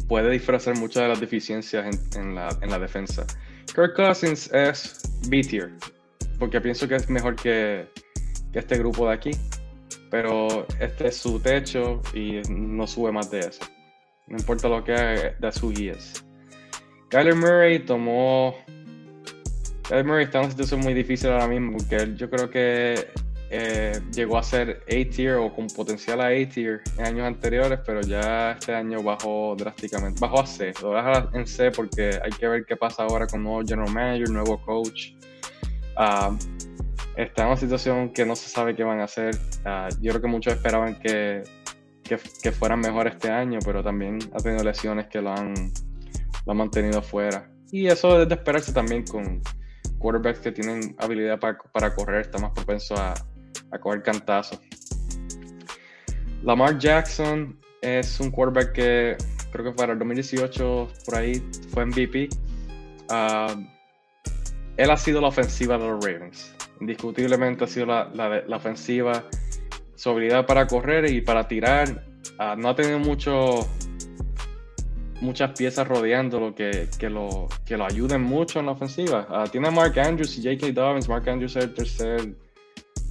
puede 0.07 0.29
disfrazar 0.31 0.77
muchas 0.77 1.03
de 1.03 1.09
las 1.09 1.19
deficiencias 1.19 2.15
en, 2.15 2.35
la, 2.35 2.49
en 2.61 2.69
la 2.69 2.79
defensa. 2.79 3.25
Kirk 3.73 3.95
Cousins 3.95 4.51
es 4.53 5.01
B-tier, 5.27 5.71
porque 6.39 6.61
pienso 6.61 6.87
que 6.87 6.95
es 6.95 7.09
mejor 7.09 7.35
que, 7.35 7.87
que 8.53 8.59
este 8.59 8.77
grupo 8.77 9.07
de 9.07 9.13
aquí 9.13 9.31
pero 10.15 10.65
este 10.79 11.07
es 11.07 11.17
su 11.17 11.41
techo 11.41 12.01
y 12.13 12.41
no 12.49 12.87
sube 12.87 13.11
más 13.11 13.29
de 13.31 13.39
eso. 13.39 13.65
No 14.27 14.37
importa 14.37 14.69
lo 14.69 14.81
que 14.81 14.93
haga, 14.93 15.37
that's 15.41 15.61
who 15.61 15.71
he 15.71 15.89
is. 15.89 16.23
Kyler 17.09 17.35
Murray 17.35 17.79
tomó. 17.79 18.55
Kyler 19.89 20.05
Murray 20.05 20.23
está 20.23 20.39
en 20.39 20.45
una 20.45 20.51
situación 20.51 20.79
muy 20.79 20.93
difícil 20.93 21.31
ahora 21.31 21.47
mismo 21.47 21.73
porque 21.73 22.13
yo 22.15 22.29
creo 22.29 22.49
que 22.49 23.07
eh, 23.57 24.01
llegó 24.11 24.37
a 24.37 24.43
ser 24.43 24.83
A-tier 24.83 25.35
o 25.35 25.53
con 25.53 25.67
potencial 25.67 26.19
a 26.19 26.27
A-tier 26.27 26.81
en 26.97 27.05
años 27.05 27.25
anteriores, 27.25 27.79
pero 27.85 28.01
ya 28.01 28.51
este 28.51 28.75
año 28.75 29.01
bajó 29.01 29.55
drásticamente. 29.57 30.19
Bajó 30.19 30.41
a 30.41 30.45
C. 30.45 30.73
Lo 30.81 30.93
deja 30.93 31.29
en 31.33 31.47
C 31.47 31.71
porque 31.71 32.19
hay 32.21 32.31
que 32.31 32.47
ver 32.49 32.65
qué 32.65 32.75
pasa 32.75 33.03
ahora 33.03 33.27
con 33.27 33.43
nuevo 33.43 33.61
general 33.65 33.93
manager, 33.93 34.29
nuevo 34.29 34.61
coach. 34.61 35.13
Uh, 35.97 36.35
está 37.15 37.43
en 37.43 37.47
una 37.47 37.55
situación 37.55 38.09
que 38.09 38.25
no 38.25 38.35
se 38.35 38.49
sabe 38.49 38.75
qué 38.75 38.83
van 38.83 38.99
a 38.99 39.05
hacer. 39.05 39.35
Uh, 39.65 39.87
yo 40.01 40.11
creo 40.11 40.21
que 40.23 40.27
muchos 40.27 40.53
esperaban 40.53 40.99
que, 40.99 41.43
que, 42.03 42.19
que, 42.43 42.51
fueran 42.51 42.81
mejor 42.81 43.07
este 43.07 43.31
año, 43.31 43.59
pero 43.63 43.81
también 43.81 44.19
ha 44.33 44.37
tenido 44.39 44.65
lesiones 44.65 45.07
que 45.07 45.21
lo 45.21 45.31
han, 45.31 45.53
lo 46.45 46.51
han 46.51 46.57
mantenido 46.57 47.01
fuera. 47.01 47.49
Y 47.71 47.87
eso 47.87 48.21
es 48.21 48.27
de 48.27 48.35
esperarse 48.35 48.73
también 48.73 49.05
con 49.05 49.41
quarterbacks 49.97 50.39
que 50.39 50.51
tienen 50.51 50.93
habilidad 50.99 51.39
para, 51.39 51.57
para 51.71 51.95
correr, 51.95 52.21
está 52.21 52.37
más 52.37 52.51
propenso 52.51 52.95
a, 52.97 53.13
a 53.75 53.79
coger 53.79 54.03
cantazos. 54.03 54.59
Lamar 56.43 56.77
Jackson 56.77 57.59
es 57.81 58.19
un 58.19 58.31
quarterback 58.31 58.71
que 58.73 59.17
creo 59.51 59.65
que 59.65 59.71
para 59.71 59.93
el 59.93 59.99
2018 59.99 60.87
por 61.05 61.15
ahí 61.15 61.43
fue 61.71 61.85
MVP. 61.85 62.29
Uh, 63.09 63.65
él 64.77 64.89
ha 64.89 64.97
sido 64.97 65.21
la 65.21 65.27
ofensiva 65.27 65.77
de 65.77 65.87
los 65.87 66.03
Ravens 66.03 66.55
indiscutiblemente 66.79 67.63
ha 67.63 67.67
sido 67.67 67.85
la, 67.85 68.09
la, 68.13 68.57
ofensiva, 68.57 69.23
su 69.95 70.09
habilidad 70.09 70.45
para 70.45 70.67
correr 70.67 71.09
y 71.09 71.21
para 71.21 71.47
tirar. 71.47 72.05
Uh, 72.39 72.59
no 72.59 72.69
ha 72.69 72.75
tenido 72.75 72.99
mucho, 72.99 73.67
muchas 75.21 75.51
piezas 75.57 75.87
rodeando 75.87 76.39
lo 76.39 76.55
que, 76.55 76.89
que, 76.97 77.09
lo, 77.09 77.47
que 77.65 77.77
lo 77.77 77.85
ayuden 77.85 78.21
mucho 78.21 78.59
en 78.59 78.65
la 78.67 78.73
ofensiva. 78.73 79.27
Uh, 79.29 79.49
tiene 79.49 79.71
Mark 79.71 79.97
Andrews 79.99 80.37
y 80.37 80.43
J.K. 80.43 80.73
Dobbins. 80.73 81.07
Mark 81.07 81.29
Andrews 81.29 81.55
es 81.55 81.63
el 81.63 81.73
tercer 81.73 82.35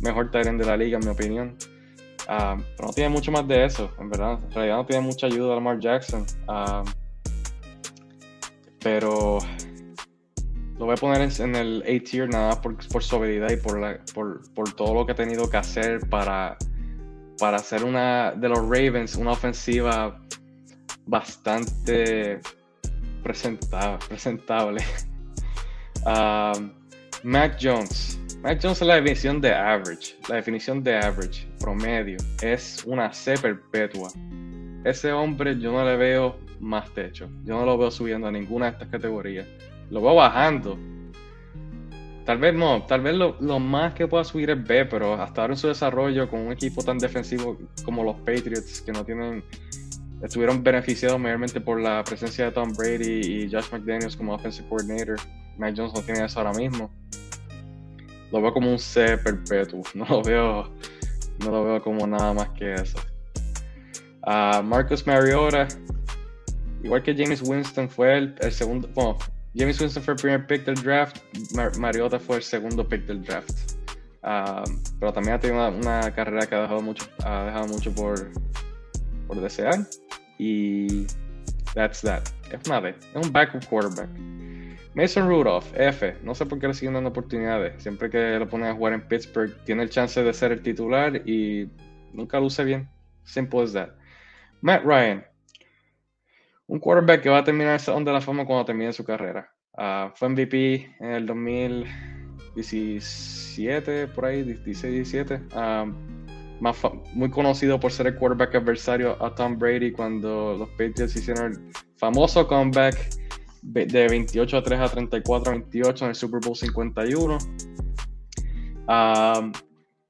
mejor 0.01 0.31
Tyrant 0.31 0.61
de 0.61 0.67
la 0.67 0.77
liga, 0.77 0.99
en 0.99 1.05
mi 1.05 1.11
opinión. 1.11 1.57
Uh, 2.29 2.61
pero 2.77 2.89
no 2.89 2.93
tiene 2.93 3.11
mucho 3.11 3.31
más 3.31 3.47
de 3.47 3.65
eso, 3.65 3.91
en 3.99 4.09
verdad. 4.09 4.39
En 4.45 4.53
realidad 4.53 4.77
no 4.77 4.87
tiene 4.87 5.03
mucha 5.03 5.27
ayuda 5.27 5.51
de 5.51 5.55
Lamar 5.55 5.79
Jackson. 5.79 6.25
pero 8.81 9.39
lo 10.79 10.87
voy 10.87 10.95
a 10.95 10.97
poner 10.97 11.31
en, 11.39 11.55
el 11.55 11.83
A-tier 11.83 12.29
nada 12.29 12.49
más 12.49 12.59
por, 12.59 12.77
por, 12.89 13.03
su 13.03 13.17
habilidad 13.17 13.51
y 13.51 13.57
por, 13.57 13.79
la, 13.79 13.99
por, 14.13 14.43
por, 14.55 14.73
todo 14.75 14.95
lo 14.95 15.07
que 15.07 15.13
ha 15.13 15.15
tenido 15.15 15.49
que 15.49 15.57
hacer 15.57 16.01
para, 16.09 16.57
para 17.39 17.59
hacer 17.59 17.85
una 17.85 18.33
de 18.33 18.49
los 18.49 18.59
Ravens 18.59 19.15
una 19.15 19.33
ofensiva 19.33 20.21
bastante 21.07 22.41
presentable. 23.23 23.99
presentable. 24.09 24.85
Um, 26.07 26.71
Mac 27.23 27.57
Jones. 27.59 28.19
Mac 28.45 28.61
Jones 28.63 28.83
es 28.83 28.87
la 28.87 28.97
definición 28.97 29.41
de 29.41 29.55
average. 29.55 30.17
La 30.29 30.37
definición 30.37 30.85
de 30.85 30.95
average, 30.99 31.49
promedio, 31.59 32.19
es 32.43 32.85
una 32.85 33.11
C 33.11 33.39
perpetua. 33.39 34.11
Ese 34.85 35.11
hombre 35.13 35.59
yo 35.59 35.73
no 35.73 35.83
le 35.83 35.97
veo 35.97 36.37
más 36.61 36.93
techo. 36.93 37.27
Yo 37.45 37.59
no 37.59 37.65
lo 37.65 37.79
veo 37.79 37.91
subiendo 37.91 38.27
a 38.27 38.31
ninguna 38.31 38.67
de 38.67 38.73
estas 38.73 38.89
categorías 38.89 39.47
lo 39.91 40.03
veo 40.03 40.15
bajando. 40.15 40.79
Tal 42.27 42.37
vez 42.39 42.55
no, 42.55 42.85
tal 42.85 43.01
vez 43.01 43.15
lo, 43.15 43.61
más 43.61 43.95
que 43.95 44.07
pueda 44.09 44.25
subir 44.25 44.51
es 44.51 44.63
B, 44.63 44.85
pero 44.87 45.15
hasta 45.15 45.43
ahora 45.43 45.55
en 45.55 45.59
su 45.59 45.69
desarrollo 45.69 46.29
con 46.29 46.41
un 46.41 46.53
equipo 46.53 46.83
tan 46.83 46.99
defensivo 46.99 47.59
como 47.85 48.03
los 48.03 48.17
Patriots, 48.17 48.81
que 48.81 48.93
no 48.93 49.05
tienen, 49.05 49.43
estuvieron 50.23 50.63
beneficiados 50.63 51.19
mayormente 51.19 51.61
por 51.61 51.81
la 51.81 52.03
presencia 52.05 52.47
de 52.47 52.51
Tom 52.53 52.73
Brady 52.75 53.45
y 53.45 53.51
Josh 53.51 53.71
McDaniels 53.73 54.17
como 54.17 54.35
offensive 54.35 54.69
coordinator. 54.69 55.17
Mike 55.57 55.75
Jones 55.77 55.95
no 55.95 56.03
tiene 56.03 56.25
eso 56.25 56.41
ahora 56.41 56.53
mismo. 56.53 56.91
Lo 58.33 58.43
veo 58.43 58.53
como 58.53 58.71
un 58.71 58.79
C 58.79 59.17
perpetuo, 59.19 59.83
no 59.95 60.05
lo 60.07 60.23
veo, 60.23 60.73
no 61.41 61.51
lo 61.51 61.65
veo 61.65 61.83
como 61.83 62.07
nada 62.07 62.33
más 62.33 62.49
que 62.51 62.75
eso. 62.75 62.99
Uh, 64.27 64.63
Marcus 64.63 65.07
Mariota, 65.07 65.69
igual 66.83 67.03
que 67.03 67.15
James 67.15 67.43
Winston, 67.43 67.89
fue 67.89 68.19
el, 68.19 68.35
el 68.41 68.53
segundo, 68.53 68.89
bueno, 68.95 69.19
James 69.55 69.81
Winston 69.81 70.03
fue 70.03 70.15
el 70.15 70.21
primer 70.21 70.47
pick 70.47 70.65
del 70.65 70.75
draft, 70.77 71.19
Mariota 71.79 72.19
fue 72.19 72.37
el 72.37 72.43
segundo 72.43 72.87
pick 72.89 73.07
del 73.07 73.23
draft. 73.23 73.75
Um, 74.25 74.83
pero 74.99 75.13
también 75.13 75.35
ha 75.37 75.39
tenido 75.39 75.69
una, 75.69 76.11
carrera 76.15 76.47
que 76.47 76.55
ha 76.55 76.63
dejado 76.63 76.81
mucho, 76.81 77.05
ha 77.25 77.45
dejado 77.45 77.67
mucho 77.67 77.95
por, 77.95 78.31
por 79.27 79.41
desear. 79.41 79.87
Y 80.39 81.07
that's 81.75 82.01
that. 82.01 82.23
Es 82.51 82.67
una 82.67 82.81
D, 82.81 82.91
es 82.91 83.27
un 83.27 83.31
backup 83.31 83.65
quarterback. 83.67 84.09
Mason 84.95 85.29
Rudolph, 85.29 85.67
F. 85.75 86.17
No 86.23 86.35
sé 86.35 86.47
por 86.47 86.59
qué 86.61 86.69
le 86.69 86.75
siguen 86.75 86.95
dando 86.95 87.11
oportunidades. 87.11 87.83
Siempre 87.83 88.09
que 88.11 88.39
lo 88.39 88.49
ponen 88.49 88.69
a 88.69 88.75
jugar 88.75 88.93
en 88.93 89.09
Pittsburgh, 89.09 89.53
tiene 89.65 89.83
el 89.83 89.91
chance 89.91 90.23
de 90.23 90.33
ser 90.33 90.53
el 90.53 90.63
titular 90.63 91.29
y 91.29 91.69
nunca 92.13 92.39
luce 92.39 92.63
bien. 92.65 92.89
Simple 93.25 93.63
as 93.63 93.73
that. 93.73 93.89
Matt 94.61 94.85
Ryan, 94.85 95.27
un 96.69 96.79
quarterback 96.79 97.23
que 97.23 97.29
va 97.29 97.39
a 97.39 97.45
terminar 97.45 97.75
esa 97.77 97.93
onda 97.93 98.13
de 98.13 98.19
la 98.19 98.23
fama 98.23 98.47
cuando 98.47 98.65
termine 98.65 98.93
su 98.93 99.05
carrera. 99.05 99.51
Uh, 99.77 100.11
fue 100.15 100.29
MVP 100.29 100.95
en 101.01 101.11
el 101.11 101.27
2017, 101.27 104.07
por 104.09 104.27
ahí, 104.27 104.45
16-17. 104.45 105.41
Uh, 105.55 105.93
muy 107.15 107.31
conocido 107.31 107.81
por 107.81 107.91
ser 107.91 108.07
el 108.07 108.15
quarterback 108.15 108.55
adversario 108.55 109.21
a 109.23 109.35
Tom 109.35 109.59
Brady 109.59 109.91
cuando 109.91 110.57
los 110.57 110.69
Patriots 110.71 111.17
hicieron 111.17 111.53
el 111.53 111.59
famoso 111.97 112.47
comeback 112.47 113.24
de 113.65 114.09
28 114.09 114.57
a 114.57 114.63
3 114.63 114.81
a 114.81 114.89
34 114.89 115.51
a 115.51 115.55
28 115.57 116.05
en 116.05 116.09
el 116.11 116.15
Super 116.15 116.41
Bowl 116.41 116.57
51. 116.57 117.39
Uh, 118.87 119.53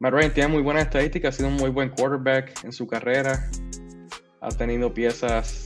Matt 0.00 0.12
Ryan 0.12 0.34
tiene 0.34 0.48
muy 0.48 0.62
buenas 0.62 0.84
estadísticas, 0.84 1.34
ha 1.34 1.38
sido 1.38 1.48
un 1.48 1.56
muy 1.56 1.70
buen 1.70 1.90
quarterback 1.90 2.64
en 2.64 2.72
su 2.72 2.86
carrera. 2.86 3.48
Ha 4.40 4.48
tenido 4.48 4.92
piezas 4.92 5.64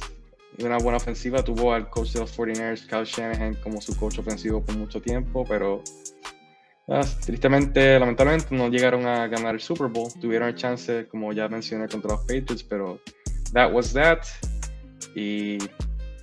y 0.57 0.64
una 0.64 0.79
buena 0.79 0.98
ofensiva. 0.98 1.42
Tuvo 1.42 1.72
al 1.72 1.88
coach 1.88 2.12
de 2.12 2.20
los 2.20 2.38
49ers, 2.38 2.87
Kyle 2.87 3.05
Shanahan, 3.05 3.55
como 3.62 3.81
su 3.81 3.96
coach 3.96 4.18
ofensivo 4.18 4.62
por 4.62 4.77
mucho 4.77 5.01
tiempo, 5.01 5.44
pero 5.48 5.83
ah, 6.88 7.05
tristemente, 7.24 7.98
lamentablemente, 7.98 8.55
no 8.55 8.68
llegaron 8.68 9.07
a 9.07 9.27
ganar 9.27 9.55
el 9.55 9.61
Super 9.61 9.88
Bowl. 9.88 10.12
Tuvieron 10.20 10.48
el 10.48 10.55
chance, 10.55 11.09
como 11.09 11.33
ya 11.33 11.48
mencioné, 11.48 11.88
contra 11.88 12.12
los 12.12 12.20
Patriots, 12.20 12.62
pero 12.62 13.01
that 13.53 13.72
was 13.72 13.92
that. 13.92 14.20
Y 15.14 15.59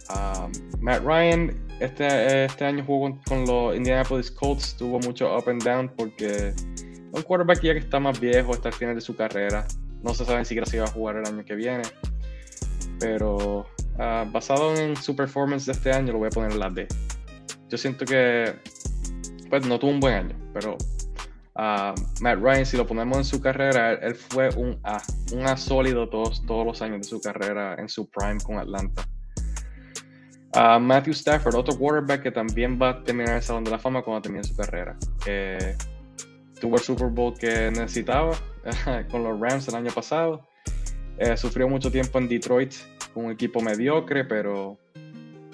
Um, 0.10 0.52
Matt 0.82 1.04
Ryan 1.04 1.52
este, 1.80 2.46
este 2.46 2.66
año 2.66 2.84
jugó 2.86 3.20
con, 3.28 3.46
los 3.46 3.76
Indianapolis 3.76 4.32
Colts, 4.32 4.76
tuvo 4.78 5.00
mucho 5.00 5.36
up 5.36 5.50
and 5.50 5.64
down 5.64 5.90
porque 5.90 6.54
un 7.12 7.22
quarterback 7.22 7.62
ya 7.62 7.74
que 7.74 7.80
está 7.80 8.00
más 8.00 8.20
viejo, 8.20 8.54
está 8.54 8.70
al 8.70 8.76
final 8.76 8.96
de 8.96 9.02
su 9.02 9.16
carrera. 9.16 9.68
No 10.04 10.14
se 10.14 10.26
sabe 10.26 10.46
siquiera 10.46 10.66
si 10.66 10.78
va 10.78 10.86
a 10.86 10.92
jugar 10.92 11.18
el 11.18 11.26
año 11.26 11.44
que 11.44 11.56
viene. 11.56 11.84
Pero 13.00 13.66
uh, 13.96 14.32
basado 14.32 14.76
en 14.76 14.96
su 14.96 15.16
performance 15.16 15.66
de 15.66 15.74
este 15.74 15.92
año, 15.92 16.14
lo 16.14 16.20
voy 16.20 16.28
a 16.28 16.30
poner 16.30 16.52
en 16.52 16.60
la 16.60 16.70
D. 16.70 16.88
Yo 17.70 17.78
siento 17.78 18.06
que 18.06 18.54
pues 19.50 19.66
no 19.66 19.80
tuvo 19.80 19.92
un 19.92 20.00
buen 20.00 20.14
año, 20.14 20.36
pero 20.54 20.78
uh, 21.56 21.94
Matt 22.22 22.40
Ryan, 22.40 22.66
si 22.66 22.78
lo 22.78 22.86
ponemos 22.86 23.18
en 23.18 23.26
su 23.26 23.42
carrera, 23.42 23.94
él, 23.94 24.00
él, 24.02 24.16
fue 24.16 24.50
un 24.56 24.80
A, 24.84 25.02
un 25.34 25.46
A 25.46 25.58
sólido 25.58 26.08
todos, 26.10 26.46
todos 26.46 26.66
los 26.66 26.82
años 26.82 27.00
de 27.00 27.04
su 27.04 27.20
carrera 27.20 27.76
en 27.78 27.90
su 27.90 28.08
prime 28.10 28.40
con 28.42 28.60
Atlanta. 28.60 29.06
Uh, 30.56 30.80
Matthew 30.80 31.14
Stafford, 31.14 31.56
otro 31.56 31.78
quarterback 31.78 32.24
que 32.24 32.32
también 32.32 32.80
va 32.82 32.90
a 32.90 33.04
terminar 33.04 33.36
el 33.36 33.42
Salón 33.44 33.66
de 33.66 33.72
la 33.72 33.78
Fama 33.78 34.02
cuando 34.02 34.22
termine 34.22 34.44
su 34.44 34.56
carrera. 34.56 34.96
Eh, 35.26 35.76
tuvo 36.62 36.78
el 36.78 36.82
Super 36.82 37.08
Bowl 37.10 37.38
que 37.38 37.72
necesitaba 37.72 38.32
con 39.12 39.24
los 39.24 39.38
Rams 39.38 39.68
el 39.68 39.76
año 39.76 39.92
pasado. 39.94 40.48
Eh, 41.18 41.36
sufrió 41.36 41.68
mucho 41.68 41.92
tiempo 41.92 42.20
en 42.20 42.30
Detroit 42.30 42.74
con 43.14 43.26
un 43.26 43.32
equipo 43.32 43.60
mediocre, 43.60 44.24
pero 44.24 44.78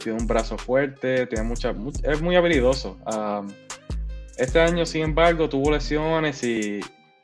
tiene 0.04 0.20
un 0.20 0.28
brazo 0.28 0.58
fuerte, 0.58 1.26
tiene 1.26 1.44
mucha, 1.46 1.74
es 2.04 2.22
muy 2.22 2.36
habilidoso. 2.36 3.00
Um, 3.06 3.48
este 4.38 4.60
año, 4.60 4.86
sin 4.86 5.04
embargo, 5.04 5.50
tuvo 5.50 5.72
lesiones 5.72 6.44
y, 6.44 6.80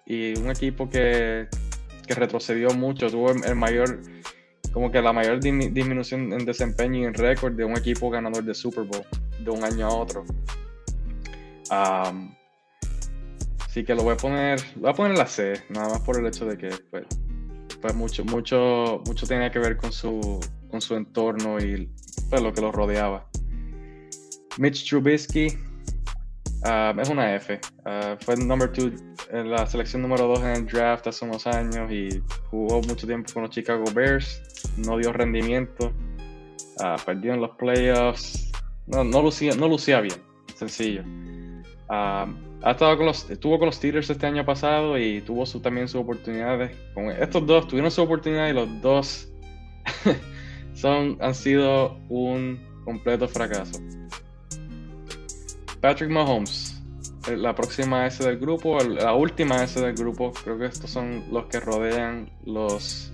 y 0.06 0.38
un 0.38 0.50
equipo 0.50 0.90
que, 0.90 1.48
que, 2.08 2.14
retrocedió 2.16 2.70
mucho, 2.72 3.10
tuvo 3.10 3.32
el 3.32 3.56
mayor 3.56 4.02
como 4.78 4.92
que 4.92 5.02
la 5.02 5.12
mayor 5.12 5.40
disminución 5.40 6.32
en 6.34 6.46
desempeño 6.46 7.00
y 7.00 7.06
en 7.06 7.16
récord 7.16 7.54
de 7.54 7.66
un 7.66 7.76
equipo 7.76 8.12
ganador 8.12 8.44
de 8.44 8.54
Super 8.54 8.84
Bowl 8.84 9.04
de 9.44 9.50
un 9.50 9.64
año 9.64 9.88
a 9.88 9.90
otro. 9.90 10.24
Así 13.66 13.84
que 13.84 13.96
lo 13.96 14.04
voy 14.04 14.14
a 14.14 14.18
poner, 14.18 14.62
lo 14.76 14.82
voy 14.82 14.92
a 14.92 14.94
poner 14.94 15.14
en 15.14 15.18
la 15.18 15.26
C, 15.26 15.64
nada 15.70 15.90
más 15.90 16.02
por 16.02 16.20
el 16.20 16.28
hecho 16.28 16.46
de 16.46 16.60
que 16.60 16.70
pues, 16.92 17.08
pues 17.82 17.96
mucho, 17.96 18.24
mucho, 18.24 19.02
mucho 19.08 19.26
tenía 19.26 19.50
que 19.50 19.58
ver 19.58 19.78
con 19.78 19.92
su, 19.92 20.40
con 20.70 20.80
su 20.80 20.94
entorno 20.94 21.58
y 21.58 21.90
pues, 22.30 22.40
lo 22.44 22.54
que 22.54 22.62
lo 22.62 22.72
rodeaba. 22.72 23.28
Mitch 24.60 24.88
Trubisky 24.88 25.58
um, 26.66 27.00
es 27.00 27.10
una 27.10 27.36
F. 27.36 27.60
Uh, 27.86 28.18
fue 28.20 28.36
el 28.36 28.48
number 28.48 28.72
two 28.72 28.92
en 29.32 29.52
la 29.52 29.66
selección 29.68 30.02
número 30.02 30.28
2 30.28 30.40
en 30.40 30.48
el 30.48 30.66
draft 30.66 31.08
hace 31.08 31.26
unos 31.26 31.46
años 31.48 31.92
y 31.92 32.22
jugó 32.50 32.82
mucho 32.82 33.06
tiempo 33.06 33.34
con 33.34 33.44
los 33.44 33.52
Chicago 33.52 33.84
Bears, 33.94 34.42
no 34.78 34.98
dio 34.98 35.12
rendimiento, 35.12 35.92
uh, 36.80 37.04
perdió 37.06 37.34
en 37.34 37.42
los 37.42 37.52
playoffs, 37.58 38.52
no, 38.88 39.04
no, 39.04 39.22
lucía, 39.22 39.54
no 39.56 39.68
lucía 39.68 40.02
bien, 40.02 40.22
sencillo. 40.56 41.04
Uh, 41.90 42.48
ha 42.64 42.72
estado 42.72 42.98
con 42.98 43.06
los, 43.06 43.30
estuvo 43.30 43.60
con 43.60 43.68
los 43.68 43.76
Steelers 43.76 44.10
este 44.10 44.26
año 44.26 44.44
pasado 44.46 44.98
y 44.98 45.22
tuvo 45.22 45.46
su, 45.46 45.60
también 45.60 45.88
sus 45.88 46.02
oportunidades. 46.02 46.76
Con 46.94 47.12
estos 47.12 47.46
dos 47.46 47.68
tuvieron 47.68 47.92
su 47.92 48.02
oportunidad 48.02 48.48
y 48.50 48.54
los 48.54 48.82
dos 48.82 49.32
son, 50.74 51.18
han 51.22 51.36
sido 51.36 51.98
un 52.10 52.60
completo 52.84 53.28
fracaso. 53.28 53.80
Patrick 55.82 56.10
Mahomes, 56.10 56.82
la 57.36 57.54
próxima 57.54 58.06
S 58.08 58.24
del 58.24 58.38
grupo, 58.38 58.80
la 58.80 59.14
última 59.14 59.64
S 59.64 59.80
del 59.80 59.94
grupo, 59.94 60.32
creo 60.44 60.58
que 60.58 60.66
estos 60.66 60.90
son 60.90 61.24
los 61.32 61.46
que 61.48 61.60
rodean 61.60 62.32
los, 62.46 63.12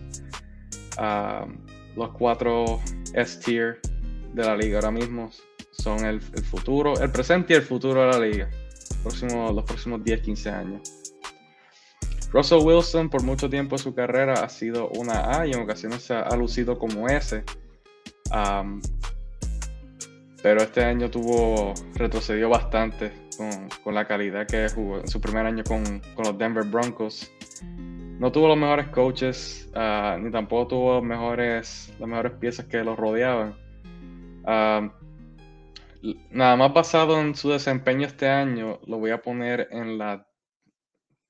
uh, 0.97 1.49
los 1.95 2.09
cuatro 2.11 2.79
S-tier 3.13 3.79
de 4.33 4.43
la 4.43 4.55
liga 4.55 4.77
ahora 4.77 4.91
mismo. 4.91 5.29
Son 5.71 6.05
el, 6.05 6.21
el, 6.35 6.43
futuro, 6.43 6.99
el 6.99 7.11
presente 7.11 7.53
y 7.53 7.57
el 7.57 7.63
futuro 7.63 8.01
de 8.01 8.07
la 8.07 8.19
liga. 8.19 8.49
Próximo, 9.01 9.51
los 9.51 9.63
próximos 9.65 10.01
10-15 10.01 10.53
años. 10.53 11.03
Russell 12.31 12.59
Wilson 12.63 13.09
por 13.09 13.21
mucho 13.23 13.49
tiempo 13.49 13.75
en 13.75 13.79
su 13.79 13.93
carrera 13.93 14.33
ha 14.43 14.49
sido 14.49 14.89
una 14.89 15.39
A 15.39 15.45
y 15.45 15.51
en 15.51 15.61
ocasiones 15.61 16.03
se 16.03 16.15
ha 16.15 16.35
lucido 16.35 16.79
como 16.79 17.07
S. 17.07 17.43
Um, 18.31 18.81
pero 20.43 20.61
este 20.61 20.83
año 20.83 21.09
tuvo 21.09 21.73
retrocedió 21.95 22.49
bastante 22.49 23.13
con, 23.37 23.69
con, 23.81 23.95
la 23.95 24.05
calidad 24.05 24.45
que 24.45 24.67
jugó 24.67 24.99
en 24.99 25.07
su 25.07 25.21
primer 25.21 25.45
año 25.45 25.63
con, 25.63 26.01
con 26.15 26.25
los 26.25 26.37
Denver 26.37 26.65
Broncos. 26.65 27.31
No 28.19 28.31
tuvo 28.31 28.49
los 28.49 28.57
mejores 28.57 28.89
coaches, 28.89 29.69
uh, 29.73 30.19
ni 30.19 30.29
tampoco 30.29 30.67
tuvo 30.67 31.01
mejores, 31.01 31.93
las 31.97 32.07
mejores 32.09 32.33
piezas 32.33 32.65
que 32.65 32.83
los 32.83 32.97
rodeaban. 32.97 33.55
Uh, 34.43 34.91
nada 36.29 36.57
más 36.57 36.73
basado 36.73 37.19
en 37.21 37.35
su 37.35 37.49
desempeño 37.49 38.05
este 38.05 38.27
año, 38.27 38.79
lo 38.85 38.97
voy 38.97 39.11
a 39.11 39.21
poner 39.21 39.69
en 39.71 39.97
la. 39.97 40.27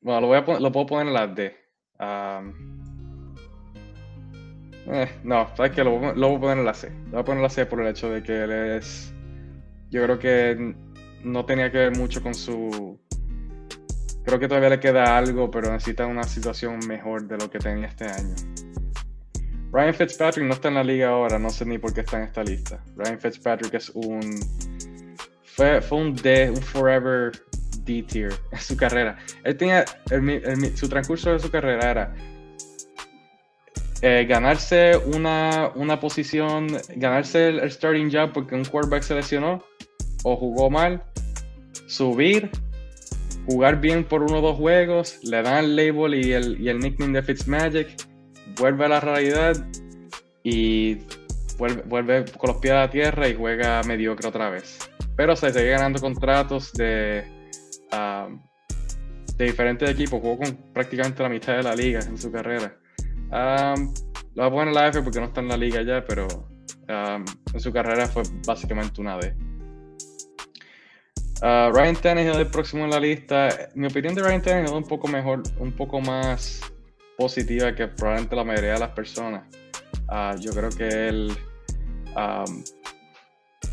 Bueno, 0.01 0.21
lo, 0.21 0.27
voy 0.27 0.37
a 0.37 0.59
lo 0.59 0.71
puedo 0.71 0.85
poner 0.87 1.07
en 1.07 1.13
la 1.13 1.27
D. 1.27 1.55
Um, 1.99 2.82
eh, 4.87 5.09
no, 5.23 5.47
sabes 5.55 5.71
que 5.71 5.83
lo, 5.83 5.97
voy 5.97 6.35
a 6.35 6.39
poner 6.39 6.57
en 6.57 6.65
la 6.65 6.73
C. 6.73 6.89
Lo 7.05 7.11
voy 7.11 7.19
a 7.21 7.23
poner 7.23 7.37
en 7.37 7.43
la 7.43 7.49
C 7.49 7.65
por 7.65 7.81
el 7.81 7.87
hecho 7.87 8.09
de 8.09 8.21
que 8.21 8.43
él 8.43 8.51
es. 8.51 9.13
Yo 9.89 10.03
creo 10.03 10.19
que 10.19 10.75
no 11.23 11.45
tenía 11.45 11.71
que 11.71 11.77
ver 11.77 11.97
mucho 11.97 12.21
con 12.21 12.33
su. 12.33 12.99
Creo 14.25 14.39
que 14.39 14.47
todavía 14.47 14.69
le 14.69 14.79
queda 14.79 15.17
algo, 15.17 15.51
pero 15.51 15.71
necesita 15.71 16.05
una 16.05 16.23
situación 16.23 16.79
mejor 16.87 17.27
de 17.27 17.37
lo 17.37 17.49
que 17.49 17.59
tenía 17.59 17.87
este 17.87 18.05
año. 18.05 18.35
Ryan 19.71 19.93
Fitzpatrick 19.93 20.45
no 20.45 20.53
está 20.53 20.67
en 20.67 20.75
la 20.75 20.83
liga 20.83 21.09
ahora, 21.09 21.39
no 21.39 21.49
sé 21.49 21.65
ni 21.65 21.77
por 21.77 21.93
qué 21.93 22.01
está 22.01 22.17
en 22.17 22.23
esta 22.23 22.43
lista. 22.43 22.83
Ryan 22.95 23.19
Fitzpatrick 23.19 23.73
es 23.73 23.89
un. 23.89 24.39
Fue, 25.43 25.81
fue 25.81 25.97
un 25.97 26.15
D, 26.15 26.49
un 26.49 26.61
Forever 26.61 27.31
D 27.79 28.03
tier 28.03 28.33
en 28.51 28.59
su 28.59 28.75
carrera. 28.75 29.17
Él 29.43 29.57
tenía. 29.57 29.85
Su 30.75 30.89
transcurso 30.89 31.31
de 31.31 31.39
su 31.39 31.49
carrera 31.49 31.91
era. 31.91 32.15
Eh, 34.05 34.25
ganarse 34.25 34.97
una, 34.97 35.71
una, 35.75 35.97
posición, 35.97 36.67
ganarse 36.97 37.47
el, 37.47 37.71
starting 37.71 38.11
job 38.11 38.33
porque 38.33 38.53
un 38.53 38.65
quarterback 38.65 39.01
se 39.01 39.15
lesionó 39.15 39.63
o 40.25 40.35
jugó 40.35 40.69
mal, 40.69 41.01
subir, 41.87 42.49
jugar 43.45 43.79
bien 43.79 44.03
por 44.03 44.23
uno 44.23 44.39
o 44.39 44.41
dos 44.41 44.57
juegos, 44.57 45.19
le 45.23 45.41
dan 45.41 45.63
el 45.63 45.75
label 45.77 46.15
y 46.15 46.33
el, 46.33 46.59
y 46.59 46.67
el 46.67 46.79
nickname 46.79 47.13
de 47.13 47.23
Fitzmagic, 47.23 47.95
vuelve 48.59 48.83
a 48.83 48.89
la 48.89 48.99
realidad 48.99 49.55
y 50.43 50.97
vuelve, 51.57 51.83
vuelve, 51.83 52.25
con 52.37 52.49
los 52.49 52.57
pies 52.57 52.73
a 52.73 52.79
la 52.79 52.89
tierra 52.89 53.29
y 53.29 53.35
juega 53.35 53.83
mediocre 53.83 54.27
otra 54.27 54.49
vez. 54.49 54.79
Pero 55.15 55.37
se 55.37 55.53
sigue 55.53 55.69
ganando 55.69 56.01
contratos 56.01 56.73
de, 56.73 57.23
um, 57.93 58.37
de 59.37 59.45
diferentes 59.45 59.89
equipos, 59.89 60.19
jugó 60.19 60.39
con 60.39 60.73
prácticamente 60.73 61.23
la 61.23 61.29
mitad 61.29 61.55
de 61.55 61.63
la 61.63 61.73
liga 61.73 62.01
en 62.01 62.17
su 62.17 62.29
carrera. 62.29 62.82
Um, 63.33 63.91
lo 64.35 64.43
voy 64.43 64.45
a 64.45 64.49
poner 64.51 64.67
en 64.67 64.73
la 64.75 64.87
F 64.89 65.01
porque 65.01 65.19
no 65.19 65.25
está 65.25 65.41
en 65.41 65.47
la 65.47 65.57
liga 65.57 65.81
ya, 65.81 66.05
pero 66.05 66.27
um, 66.27 67.25
en 67.53 67.59
su 67.59 67.73
carrera 67.73 68.05
fue 68.05 68.21
básicamente 68.45 69.01
una 69.01 69.17
D. 69.17 69.35
Uh, 71.41 71.73
Ryan 71.73 71.95
Tannehill 71.95 72.35
el 72.35 72.47
próximo 72.47 72.83
en 72.83 72.91
la 72.91 72.99
lista. 72.99 73.49
Mi 73.73 73.87
opinión 73.87 74.13
de 74.13 74.21
Ryan 74.21 74.41
Tannehill 74.41 74.65
es 74.65 74.71
un 74.71 74.87
poco 74.87 75.07
mejor, 75.07 75.41
un 75.57 75.71
poco 75.71 75.99
más 75.99 76.61
positiva 77.17 77.73
que 77.73 77.87
probablemente 77.87 78.35
la 78.35 78.43
mayoría 78.43 78.73
de 78.73 78.79
las 78.79 78.91
personas. 78.91 79.43
Yo 80.39 80.51
creo 80.51 80.69
que 80.69 81.07
él 81.07 81.35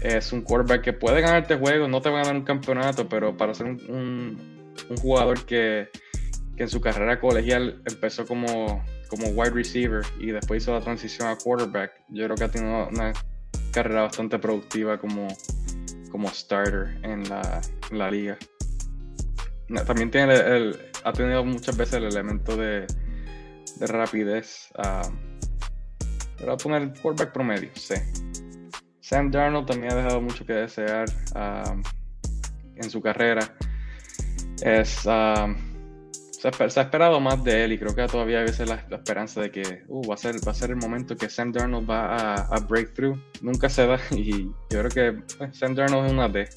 es 0.01 0.33
un 0.33 0.43
quarterback 0.43 0.83
que 0.83 0.93
puede 0.93 1.21
ganarte 1.21 1.57
juegos, 1.57 1.89
no 1.89 2.01
te 2.01 2.09
va 2.09 2.21
a 2.21 2.23
ganar 2.23 2.37
un 2.37 2.45
campeonato, 2.45 3.09
pero 3.09 3.37
para 3.37 3.55
ser 3.55 3.67
un, 3.67 4.75
jugador 5.01 5.45
que, 5.45 5.89
en 6.57 6.69
su 6.69 6.81
carrera 6.81 7.21
colegial 7.21 7.83
empezó 7.87 8.27
como, 8.27 8.83
como 9.11 9.27
wide 9.29 9.51
receiver 9.51 10.07
y 10.19 10.31
después 10.31 10.63
hizo 10.63 10.73
la 10.73 10.81
transición 10.81 11.29
a 11.29 11.37
quarterback, 11.37 11.93
yo 12.09 12.25
creo 12.25 12.37
que 12.37 12.45
ha 12.45 12.51
tenido 12.51 12.89
una 12.89 13.13
carrera 13.73 14.03
bastante 14.03 14.39
productiva 14.39 14.99
como, 14.99 15.29
como 16.11 16.29
starter 16.29 16.99
en 17.03 17.29
la, 17.29 17.61
la 17.91 18.11
liga. 18.11 18.39
También 19.87 20.11
tiene 20.11 20.35
el, 20.35 20.81
ha 21.05 21.13
tenido 21.13 21.45
muchas 21.45 21.77
veces 21.77 21.95
el 21.95 22.05
elemento 22.05 22.57
de, 22.57 22.87
de 23.77 23.87
rapidez. 23.87 24.71
Uh, 24.79 25.09
voy 26.41 26.55
a 26.55 26.57
poner 26.57 26.93
quarterback 27.03 27.33
promedio, 27.33 27.71
sí. 27.75 27.95
Sam 29.01 29.31
Darnold 29.31 29.67
también 29.67 29.93
ha 29.93 29.97
dejado 29.97 30.21
mucho 30.21 30.47
que 30.47 30.53
desear 30.53 31.09
uh, 31.35 31.83
en 32.77 32.91
su 32.91 33.01
carrera. 33.01 33.55
Es, 34.63 35.05
uh, 35.07 35.53
se, 36.41 36.81
ha, 36.81 36.83
esperado 36.83 37.21
más 37.21 37.45
de 37.45 37.65
él 37.65 37.73
y 37.73 37.79
creo 37.79 37.95
que 37.95 38.07
todavía 38.07 38.41
a 38.41 38.45
veces 38.45 38.67
la, 38.67 38.77
esperanza 38.91 39.43
de 39.43 39.51
que 39.51 39.83
uh, 39.89 40.09
va, 40.09 40.15
a 40.15 40.17
ser, 40.17 40.37
va 40.47 40.53
a 40.53 40.55
ser 40.55 40.71
el 40.71 40.77
momento 40.77 41.15
que 41.15 41.29
Sam 41.29 41.53
Darnold 41.53 41.89
va 41.89 42.35
a, 42.35 42.61
breakthrough. 42.61 43.19
Nunca 43.43 43.69
se 43.69 43.87
da 43.87 44.01
y 44.13 44.47
yo 44.71 44.83
creo 44.83 44.89
que 44.89 45.23
pues, 45.37 45.59
Sam 45.59 45.75
Darnold 45.75 46.07
es 46.07 46.13
una 46.13 46.29
D. 46.31 46.49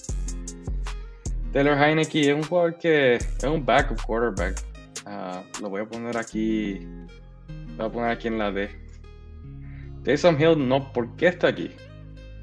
Taylor 1.51 1.77
Heineke 1.77 2.29
es 2.29 2.33
un 2.33 2.43
jugador 2.43 2.77
que 2.77 3.15
es 3.15 3.43
un 3.43 3.65
backup 3.65 4.01
quarterback. 4.03 4.63
Uh, 5.05 5.61
lo 5.61 5.69
voy 5.69 5.81
a 5.81 5.85
poner 5.85 6.15
aquí. 6.17 6.79
Lo 7.75 7.75
voy 7.75 7.85
a 7.85 7.89
poner 7.89 8.11
aquí 8.11 8.29
en 8.29 8.37
la 8.37 8.51
D. 8.53 8.69
Taysom 10.05 10.39
Hill, 10.41 10.65
no, 10.65 10.93
¿por 10.93 11.13
qué 11.17 11.27
está 11.27 11.49
aquí? 11.49 11.71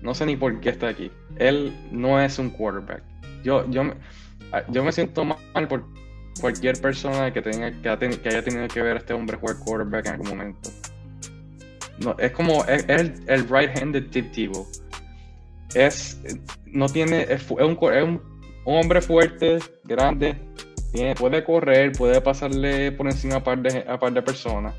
No 0.02 0.14
sé 0.14 0.26
ni 0.26 0.36
por 0.36 0.60
qué 0.60 0.68
está 0.68 0.88
aquí. 0.88 1.10
Él 1.36 1.74
no 1.90 2.20
es 2.20 2.38
un 2.38 2.50
quarterback. 2.50 3.02
Yo, 3.42 3.68
yo, 3.70 3.82
ah, 4.52 4.62
yo 4.68 4.84
me 4.84 4.92
siento 4.92 5.24
mal 5.24 5.68
por 5.68 5.84
cualquier 6.40 6.80
persona 6.80 7.32
que, 7.32 7.42
tenga, 7.42 7.70
que, 7.70 7.88
haya 8.28 8.42
tenido 8.42 8.68
que 8.68 8.82
ver 8.82 8.96
a 8.96 8.98
este 8.98 9.12
hombre 9.12 9.36
jugar 9.36 9.56
quarterback 9.58 10.06
en 10.06 10.12
algún 10.12 10.28
momento. 10.28 10.70
No, 11.98 12.16
es 12.18 12.32
como, 12.32 12.64
es, 12.64 12.84
el, 12.88 13.14
el 13.26 13.48
right-handed 13.48 14.10
Tip 14.10 14.32
Tebow. 14.32 14.66
Es, 15.74 16.20
no 16.66 16.88
tiene, 16.88 17.26
es, 17.28 17.48
un, 17.50 17.78
es 17.92 18.02
un- 18.02 18.22
hombre 18.64 19.00
fuerte, 19.00 19.58
grande, 19.84 20.36
puede 21.16 21.44
correr, 21.44 21.92
puede 21.92 22.20
pasarle 22.20 22.92
por 22.92 23.06
encima 23.06 23.36
a 23.36 23.44
par 23.44 23.62
de, 23.62 23.84
a 23.88 23.98
par 23.98 24.12
de 24.12 24.22
personas, 24.22 24.74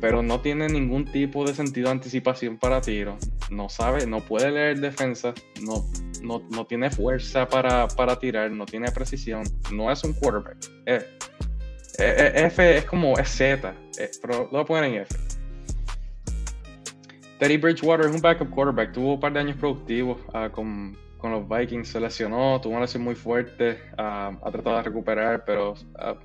pero 0.00 0.22
no 0.22 0.40
tiene 0.40 0.68
ningún 0.68 1.04
tipo 1.04 1.44
de 1.46 1.54
sentido 1.54 1.86
de 1.86 1.92
anticipación 1.92 2.58
para 2.58 2.80
tiro. 2.80 3.16
No 3.50 3.68
sabe, 3.68 4.06
no 4.06 4.20
puede 4.20 4.50
leer 4.50 4.80
defensa, 4.80 5.34
no, 5.62 5.84
no, 6.26 6.42
no 6.50 6.64
tiene 6.66 6.90
fuerza 6.90 7.48
para, 7.48 7.86
para 7.88 8.18
tirar, 8.18 8.50
no 8.50 8.66
tiene 8.66 8.90
precisión, 8.90 9.44
no 9.72 9.90
es 9.90 10.02
un 10.04 10.12
quarterback. 10.12 10.56
Es- 10.84 11.04
es- 11.98 12.20
es- 12.34 12.42
F 12.44 12.76
es 12.78 12.84
como 12.84 13.18
es 13.18 13.28
Z, 13.28 13.74
eh, 13.98 14.10
pero 14.20 14.38
lo 14.44 14.48
voy 14.50 14.60
a 14.60 14.64
poner 14.64 14.84
en 14.84 14.94
F. 15.02 15.16
Teddy 17.38 17.58
Bridgewater 17.58 18.06
es 18.06 18.14
un 18.14 18.20
backup 18.20 18.50
quarterback, 18.50 18.92
tuvo 18.92 19.14
un 19.14 19.20
par 19.20 19.32
de 19.32 19.40
años 19.40 19.56
productivos 19.56 20.18
ah, 20.32 20.48
con, 20.50 20.96
con 21.18 21.32
los 21.32 21.46
Vikings, 21.48 21.88
se 21.88 22.00
lesionó, 22.00 22.58
tuvo 22.62 22.72
una 22.72 22.82
lesión 22.82 23.02
muy 23.04 23.14
fuerte, 23.14 23.78
ah, 23.98 24.32
ha 24.42 24.50
tratado 24.50 24.76
de 24.78 24.82
recuperar, 24.84 25.44
pero 25.44 25.74
ah, 25.98 26.16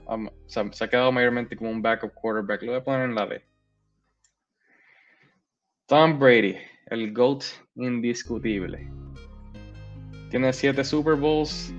se, 0.48 0.72
se 0.72 0.84
ha 0.84 0.90
quedado 0.90 1.12
mayormente 1.12 1.56
como 1.58 1.70
un 1.70 1.82
backup 1.82 2.14
quarterback. 2.14 2.62
Lo 2.64 2.72
voy 2.72 2.80
a 2.80 2.84
poner 2.84 3.10
en 3.10 3.16
la 3.16 3.26
D. 3.26 3.42
Tom 5.86 6.18
Brady, 6.18 6.56
el 6.86 7.12
GOAT 7.14 7.44
indiscutible. 7.76 8.90
Tiene 10.32 10.52
siete 10.54 10.84
Super 10.84 11.14
Bowls. 11.16 11.72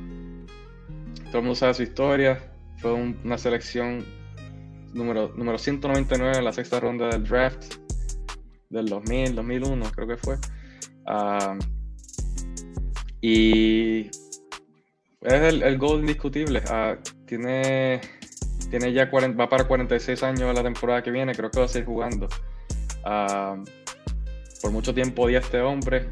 Todo 1.27 1.39
el 1.39 1.43
mundo 1.45 1.55
sabe 1.57 1.75
su 1.75 1.83
historia. 1.83 2.39
Fue 2.79 2.93
un- 2.93 3.19
una 3.25 3.39
selección 3.39 4.05
número, 4.93 5.33
número 5.37 5.59
199 5.59 6.39
en 6.39 6.45
la 6.45 6.53
sexta 6.53 6.79
ronda 6.79 7.09
del 7.09 7.25
draft 7.25 7.75
del 8.71 8.87
2000, 8.87 9.35
2001, 9.35 9.85
creo 9.95 10.07
que 10.07 10.17
fue. 10.17 10.37
Ah, 11.07 11.57
y 13.21 14.01
es 15.23 15.33
el, 15.33 15.63
el 15.63 15.79
GOAT 15.79 16.01
indiscutible. 16.01 16.63
Ah, 16.69 16.97
tiene, 17.27 18.01
tiene 18.71 18.93
ya 18.93 19.11
40, 19.11 19.37
va 19.39 19.49
para 19.49 19.65
46 19.67 20.23
años 20.23 20.55
la 20.55 20.63
temporada 20.63 21.03
que 21.03 21.11
viene. 21.11 21.35
Creo 21.35 21.51
que 21.51 21.59
va 21.61 21.65
a 21.67 21.69
seguir 21.69 21.87
jugando. 21.87 22.29
Ah, 23.05 23.57
por 24.61 24.71
mucho 24.73 24.93
tiempo 24.95 25.23
odié 25.23 25.37
a 25.37 25.41
este 25.41 25.61
hombre. 25.61 26.09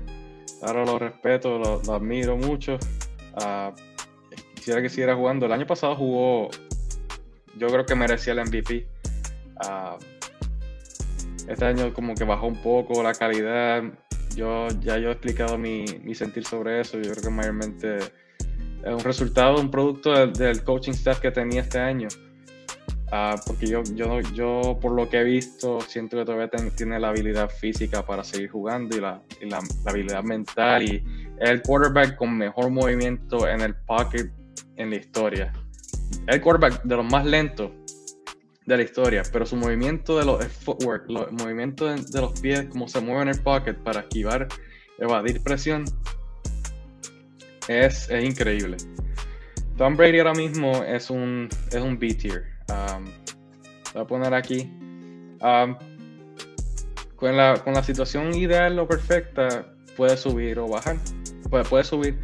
Ahora 0.63 0.85
lo 0.85 0.99
respeto, 0.99 1.59
lo, 1.59 1.95
admiro 1.95 2.37
mucho. 2.37 2.79
Ah, 3.35 3.73
quisiera 4.55 4.83
que 4.83 4.89
siguiera 4.89 5.17
jugando. 5.17 5.47
El 5.47 5.53
año 5.53 5.67
pasado 5.67 5.97
jugó, 5.97 6.51
yo 7.57 7.69
creo 7.69 7.87
que 7.87 7.95
merecía 7.95 8.33
el 8.35 8.41
MVP. 8.41 8.87
Ah, 9.65 9.97
este 11.49 11.65
año 11.65 11.93
como 11.95 12.15
que 12.15 12.25
bajó 12.25 12.47
un 12.47 12.61
poco 12.63 13.03
la 13.03 13.15
calidad. 13.15 13.83
Yo 14.37 14.69
ya 14.81 14.99
yo 14.99 15.09
he 15.09 15.13
explicado 15.13 15.59
mi, 15.59 15.85
mi 16.03 16.15
sentir 16.15 16.45
sobre 16.45 16.81
eso. 16.81 16.99
Yo 16.99 17.11
creo 17.11 17.23
que 17.23 17.31
mayormente 17.31 17.99
es 17.99 18.95
un 18.95 19.01
resultado, 19.01 19.61
un 19.61 19.71
producto 19.71 20.27
del 20.27 20.63
coaching 20.63 20.93
staff 20.93 21.21
que 21.21 21.31
tenía 21.31 21.63
este 21.63 21.79
año. 21.79 22.09
Ah, 23.13 23.35
porque 23.45 23.67
yo, 23.67 23.83
yo, 23.95 24.21
yo, 24.35 24.79
por 24.81 24.93
lo 24.93 25.09
que 25.09 25.19
he 25.19 25.25
visto, 25.25 25.81
siento 25.81 26.17
que 26.17 26.25
todavía 26.25 26.49
tiene 26.77 27.01
la 27.01 27.09
habilidad 27.09 27.51
física 27.51 28.07
para 28.07 28.23
seguir 28.23 28.51
jugando 28.51 28.97
y, 28.97 29.01
la, 29.01 29.21
y 29.41 29.47
la, 29.47 29.61
habilidad 29.85 30.23
mental. 30.23 30.83
Y 30.85 31.05
es 31.41 31.51
el 31.51 31.61
quarterback 31.63 32.15
con 32.17 32.39
mejor 32.39 32.71
movimiento 32.71 33.49
en 33.49 33.63
el 33.63 33.75
pocket 33.75 34.31
en 34.77 34.91
la 34.91 34.97
historia. 34.97 35.53
El 36.29 36.41
quarterback 36.41 36.85
de 36.85 36.97
los 36.97 37.05
más 37.05 37.25
lentos 37.27 37.73
de 38.65 38.77
la 38.77 38.83
historia, 38.85 39.23
pero 39.33 39.45
su 39.45 39.57
movimiento 39.57 40.17
de 40.17 40.25
los 40.25 40.47
footwork, 40.47 41.11
lo- 41.11 41.29
el 41.29 41.35
movimiento 41.35 41.87
de, 41.87 42.21
los 42.21 42.39
pies, 42.41 42.67
como 42.67 42.87
se 42.87 43.01
mueve 43.01 43.23
en 43.23 43.29
el 43.31 43.41
pocket 43.41 43.75
para 43.75 44.01
esquivar, 44.01 44.47
evadir 44.99 45.43
presión, 45.43 45.85
es, 47.67 48.09
es 48.09 48.25
increíble. 48.25 48.77
Tom 49.77 49.97
Brady 49.97 50.19
ahora 50.19 50.35
mismo 50.35 50.85
es 50.85 51.11
un, 51.11 51.49
es 51.73 51.81
un 51.81 51.99
B 51.99 52.15
tier. 52.15 52.60
Um, 52.71 53.05
voy 53.95 54.03
a 54.03 54.07
poner 54.07 54.35
aquí. 54.35 54.71
Um, 55.43 55.77
con, 57.17 57.37
la, 57.37 57.55
con 57.63 57.75
la 57.75 57.83
situación 57.83 58.35
ideal 58.35 58.79
o 58.79 58.87
perfecta, 58.87 59.67
puede 59.97 60.17
subir 60.17 60.59
o 60.59 60.69
bajar. 60.69 60.97
Puede, 61.49 61.65
puede 61.65 61.85
subir. 61.85 62.19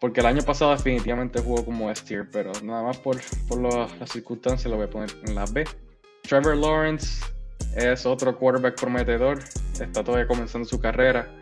Porque 0.00 0.20
el 0.20 0.26
año 0.26 0.42
pasado 0.42 0.72
definitivamente 0.72 1.40
jugó 1.40 1.64
como 1.64 1.90
S 1.90 2.04
tier, 2.04 2.28
pero 2.30 2.50
nada 2.64 2.82
más 2.82 2.98
por, 2.98 3.20
por 3.48 3.58
lo- 3.60 3.88
las 4.00 4.10
circunstancias 4.10 4.68
lo 4.70 4.76
voy 4.76 4.86
a 4.86 4.90
poner 4.90 5.10
en 5.26 5.34
la 5.34 5.44
B. 5.46 5.64
Trevor 6.22 6.56
Lawrence 6.56 7.24
es 7.76 8.04
otro 8.04 8.36
quarterback 8.36 8.80
prometedor. 8.80 9.38
Está 9.80 10.02
todavía 10.02 10.26
comenzando 10.26 10.66
su 10.68 10.80
carrera. 10.80 11.32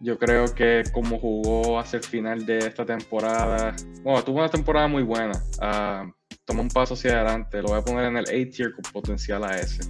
Yo 0.00 0.18
creo 0.18 0.52
que 0.52 0.82
como 0.92 1.20
jugó 1.20 1.78
hacia 1.78 1.98
el 1.98 2.02
final 2.02 2.44
de 2.44 2.58
esta 2.58 2.84
temporada, 2.84 3.76
bueno, 4.02 4.22
tuvo 4.24 4.38
una 4.40 4.48
temporada 4.48 4.88
muy 4.88 5.04
buena. 5.04 5.40
ah, 5.60 6.10
tomó 6.44 6.62
un 6.62 6.68
paso 6.68 6.94
hacia 6.94 7.12
adelante. 7.20 7.62
Lo 7.62 7.68
voy 7.68 7.78
a 7.78 7.82
poner 7.82 8.04
en 8.06 8.16
el 8.16 8.24
A 8.24 8.50
tier 8.50 8.72
con 8.72 8.82
potencial 8.92 9.44
a 9.44 9.58
S. 9.58 9.80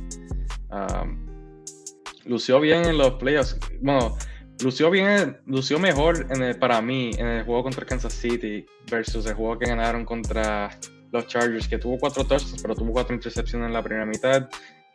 Ah, 0.71 1.07
lució 2.25 2.61
bien 2.61 2.85
en 2.85 2.99
los 2.99 3.13
playoffs. 3.15 3.59
Bueno, 3.81 4.17
lució 4.63 4.91
bien, 4.91 5.39
lució 5.47 5.79
mejor 5.79 6.27
en 6.31 6.43
el- 6.43 6.59
para 6.59 6.81
mí 6.81 7.11
en 7.19 7.27
el 7.27 7.45
juego 7.45 7.63
contra 7.65 7.85
Kansas 7.87 8.13
City 8.13 8.65
versus 8.91 9.27
el 9.27 9.35
juego 9.35 9.59
que 9.59 9.67
ganaron 9.67 10.05
contra 10.05 10.71
los 11.11 11.27
Chargers, 11.27 11.69
que 11.69 11.79
tuvo 11.79 11.99
cuatro 11.99 12.25
touchdowns, 12.25 12.63
pero 12.63 12.75
tuvo 12.75 12.93
cuatro 12.93 13.15
intercepciones 13.15 13.67
en 13.67 13.75
la 13.75 13.83
primera 13.83 14.07
mitad. 14.07 14.49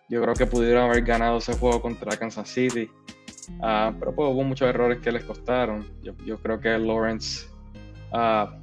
Yo 0.10 0.22
creo 0.22 0.34
que 0.34 0.46
pudieron 0.46 0.90
haber 0.90 1.04
ganado 1.04 1.38
ese 1.38 1.54
juego 1.54 1.82
contra 1.82 2.16
Kansas 2.18 2.50
City. 2.50 2.90
Ah, 3.62 3.94
pero 4.00 4.14
pues 4.16 4.30
hubo 4.32 4.44
muchos 4.44 4.68
errores 4.68 5.00
que 5.00 5.12
les 5.12 5.24
costaron. 5.24 5.86
Yo, 6.02 6.38
creo 6.38 6.60
que 6.60 6.78
Lawrence 6.78 7.48
ah, 8.12 8.58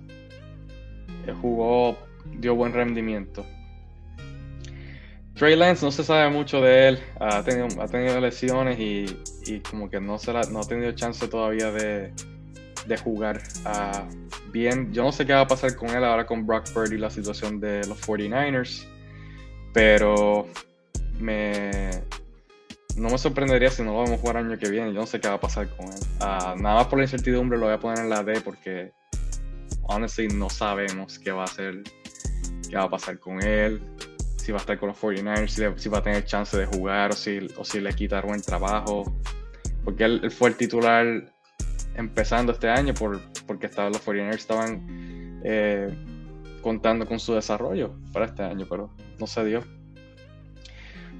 jugó, 1.40 1.96
dio 2.24 2.54
buen 2.54 2.72
rendimiento. 2.72 3.44
Trey 5.34 5.56
Lance 5.56 5.84
no 5.84 5.90
se 5.90 6.04
sabe 6.04 6.30
mucho 6.30 6.60
de 6.60 6.88
él, 6.88 6.98
ha 7.18 7.42
tenido, 7.42 8.20
lesiones 8.20 8.78
y, 8.78 9.60
como 9.68 9.90
que 9.90 10.00
no, 10.00 10.16
se 10.16 10.30
ha 10.30 10.42
tenido 10.68 10.92
chance 10.92 11.26
todavía 11.26 11.72
de, 11.72 12.12
jugar 13.02 13.42
ah, 13.64 14.06
bien. 14.52 14.92
Yo 14.92 15.02
no 15.02 15.10
sé 15.10 15.26
qué 15.26 15.32
va 15.32 15.40
a 15.40 15.46
pasar 15.46 15.74
con 15.74 15.90
él 15.90 16.04
ahora 16.04 16.24
con 16.24 16.46
Brock 16.46 16.70
Purdy 16.72 16.94
y 16.94 16.98
la 16.98 17.10
situación 17.10 17.58
de 17.58 17.84
los 17.88 18.00
49ers, 18.06 18.86
pero 19.72 20.46
me, 21.18 21.90
no 22.96 23.08
me 23.08 23.18
sorprendería 23.18 23.70
si 23.70 23.82
no 23.82 23.92
lo 23.92 23.98
vamos 23.98 24.12
a 24.12 24.18
jugar 24.18 24.36
año 24.36 24.56
que 24.56 24.70
viene. 24.70 24.92
Yo 24.92 25.00
no 25.00 25.06
sé 25.06 25.20
qué 25.20 25.28
va 25.28 25.34
a 25.34 25.40
pasar 25.40 25.68
con 25.76 25.86
él. 25.86 26.00
Ah, 26.20 26.54
nada 26.56 26.76
más 26.76 26.86
por 26.86 26.98
la 26.98 27.04
incertidumbre 27.04 27.58
lo 27.58 27.66
voy 27.66 27.74
a 27.74 27.80
poner 27.80 27.98
en 27.98 28.10
la 28.10 28.22
D 28.22 28.40
porque 28.40 28.92
honestly 29.82 30.28
no 30.28 30.48
sabemos 30.48 31.18
qué 31.18 31.32
va 31.32 31.42
a 31.42 31.46
hacer, 31.46 31.82
qué 32.74 32.78
va 32.78 32.84
a 32.86 32.90
pasar 32.90 33.20
con 33.20 33.40
él, 33.40 33.80
si 34.36 34.50
va 34.50 34.58
a 34.58 34.60
estar 34.60 34.76
con 34.80 34.88
los 34.88 34.98
49ers, 35.00 35.46
si, 35.48 35.60
le- 35.60 35.78
si 35.78 35.88
va 35.88 35.98
a 35.98 36.02
tener 36.02 36.24
chance 36.24 36.56
de 36.56 36.66
jugar 36.66 37.12
o 37.12 37.14
si, 37.14 37.38
o 37.56 37.64
si 37.64 37.80
le 37.80 37.92
quitaron 37.94 38.34
el 38.34 38.42
trabajo. 38.44 39.04
Porque 39.84 40.02
él, 40.04 40.20
él 40.24 40.30
fue 40.32 40.48
el 40.50 40.56
titular 40.56 41.06
empezando 41.94 42.50
este 42.52 42.68
año 42.68 42.92
por, 42.94 43.20
porque 43.46 43.66
estaba, 43.66 43.90
los 43.90 44.04
49ers 44.04 44.34
estaban 44.34 45.40
eh, 45.44 45.88
contando 46.62 47.06
con 47.06 47.20
su 47.20 47.34
desarrollo 47.34 47.94
para 48.12 48.26
este 48.26 48.42
año, 48.42 48.66
pero 48.68 48.90
no 49.20 49.26
se 49.28 49.44
dio. 49.44 49.62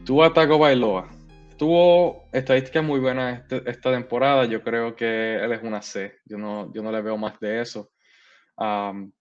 Tuvo 0.05 0.31
Tago 0.33 0.59
Bailoa. 0.59 1.09
Tuvo 1.57 2.25
estadísticas 2.33 2.83
muy 2.83 2.99
buenas 2.99 3.39
este- 3.41 3.71
esta 3.71 3.93
temporada. 3.93 4.45
Yo 4.45 4.61
creo 4.63 4.97
que 4.97 5.37
él 5.37 5.53
es 5.53 5.63
una 5.63 5.81
C. 5.83 6.17
Yo 6.25 6.37
no, 6.37 6.73
yo 6.75 6.83
no 6.83 6.91
le 6.91 7.01
veo 7.01 7.17
más 7.17 7.39
de 7.39 7.61
eso. 7.61 7.91
Tiene- 8.57 9.13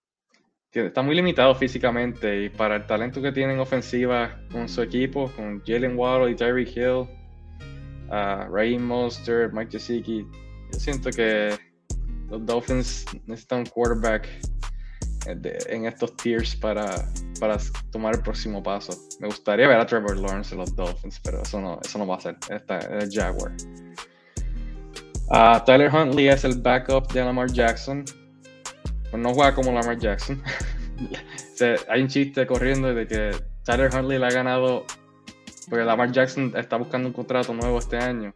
está 0.74 1.02
muy 1.02 1.16
limitado 1.16 1.54
físicamente 1.56 2.46
y 2.46 2.50
para 2.50 2.78
el 2.78 2.88
talento 2.88 3.22
que 3.22 3.32
tienen 3.32 3.60
ofensiva 3.60 4.40
con 4.52 4.68
su 4.68 4.82
equipo, 4.82 5.32
con 5.36 5.62
Jalen 5.66 5.98
Waddle 5.98 6.32
y 6.32 6.36
Tyreek 6.36 6.76
Hill, 6.76 7.08
uh, 8.10 8.52
Raheem 8.52 8.84
Mostert, 8.84 9.54
Mike 9.54 9.72
Gesicki, 9.72 10.26
yo 10.72 10.80
siento 10.80 11.12
que 11.12 11.56
los 12.30 12.46
Dolphins 12.46 13.06
necesitan 13.28 13.60
un 13.60 13.66
quarterback 13.68 14.28
eh, 15.28 15.58
en 15.70 15.86
estos 15.86 16.16
tiers 16.18 16.56
para, 16.56 16.90
para 17.40 17.58
tomar 17.92 18.16
el 18.16 18.22
próximo 18.22 18.62
paso. 18.62 18.94
Me 19.20 19.28
gustaría 19.28 19.68
ver 19.68 19.80
a 19.80 19.86
Trevor 19.86 20.18
Lawrence 20.18 20.54
en 20.54 20.62
los 20.62 20.76
Dolphins, 20.76 21.20
pero 21.24 21.42
eso 21.42 21.62
no, 21.62 21.80
eso 21.84 22.00
no 22.00 22.08
va 22.08 22.16
a 22.16 22.20
ser. 22.20 22.38
Está 22.50 22.80
el 22.80 23.10
Jaguar. 23.12 23.52
Ah, 25.30 25.64
Tyler 25.66 25.94
Huntley 25.94 26.28
es 26.28 26.44
el 26.44 26.60
backup 26.60 27.12
de 27.14 27.24
Lamar 27.24 27.52
Jackson. 27.52 28.04
Pues 29.14 29.22
no 29.22 29.32
juega 29.32 29.54
como 29.54 29.72
Lamar 29.72 30.00
Jackson. 30.00 30.42
Se- 31.54 31.76
hay 31.88 32.02
un 32.02 32.08
chiste 32.08 32.48
corriendo 32.48 32.96
de 32.96 33.06
que 33.06 33.30
Tyler 33.64 33.94
Huntley 33.94 34.18
le 34.18 34.26
ha 34.26 34.32
ganado 34.32 34.88
porque 35.70 35.86
Lamar 35.86 36.12
Jackson 36.12 36.52
está 36.58 36.78
buscando 36.78 37.10
un 37.10 37.14
contrato 37.14 37.54
nuevo 37.54 37.78
este 37.78 37.98
año 37.98 38.34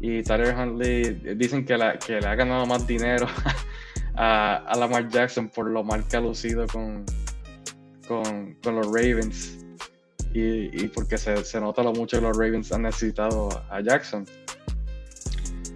y 0.00 0.24
Tyler 0.24 0.56
Huntley 0.56 1.36
dicen 1.36 1.64
que, 1.64 1.78
la, 1.78 2.00
que 2.00 2.20
le 2.20 2.26
ha 2.26 2.34
ganado 2.34 2.66
más 2.66 2.84
dinero 2.84 3.28
a, 4.16 4.74
Lamar 4.76 5.08
Jackson 5.08 5.48
por 5.48 5.70
lo 5.70 5.84
mal 5.84 6.04
que 6.08 6.16
ha 6.16 6.20
lucido 6.20 6.66
con, 6.66 7.04
con, 8.08 8.74
los 8.74 8.86
Ravens 8.86 9.64
y, 10.34 10.88
porque 10.88 11.16
se, 11.16 11.60
nota 11.60 11.84
lo 11.84 11.92
mucho 11.92 12.18
que 12.18 12.26
los 12.26 12.36
Ravens 12.36 12.72
han 12.72 12.82
necesitado 12.82 13.50
a 13.70 13.80
Jackson. 13.80 14.26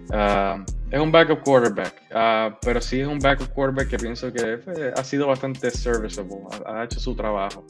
Uh, 0.09 0.76
es 0.89 0.99
un 0.99 1.11
backup 1.11 1.43
quarterback, 1.43 2.01
uh, 2.11 2.55
pero 2.61 2.81
sí 2.81 3.01
es 3.01 3.07
un 3.07 3.19
backup 3.19 3.49
quarterback 3.53 3.89
que 3.89 3.97
pienso 3.97 4.31
que 4.31 4.59
ha 4.95 5.03
sido 5.03 5.27
bastante 5.27 5.69
serviceable, 5.69 6.37
ha, 6.65 6.85
hecho 6.85 6.99
su 6.99 7.15
trabajo. 7.15 7.65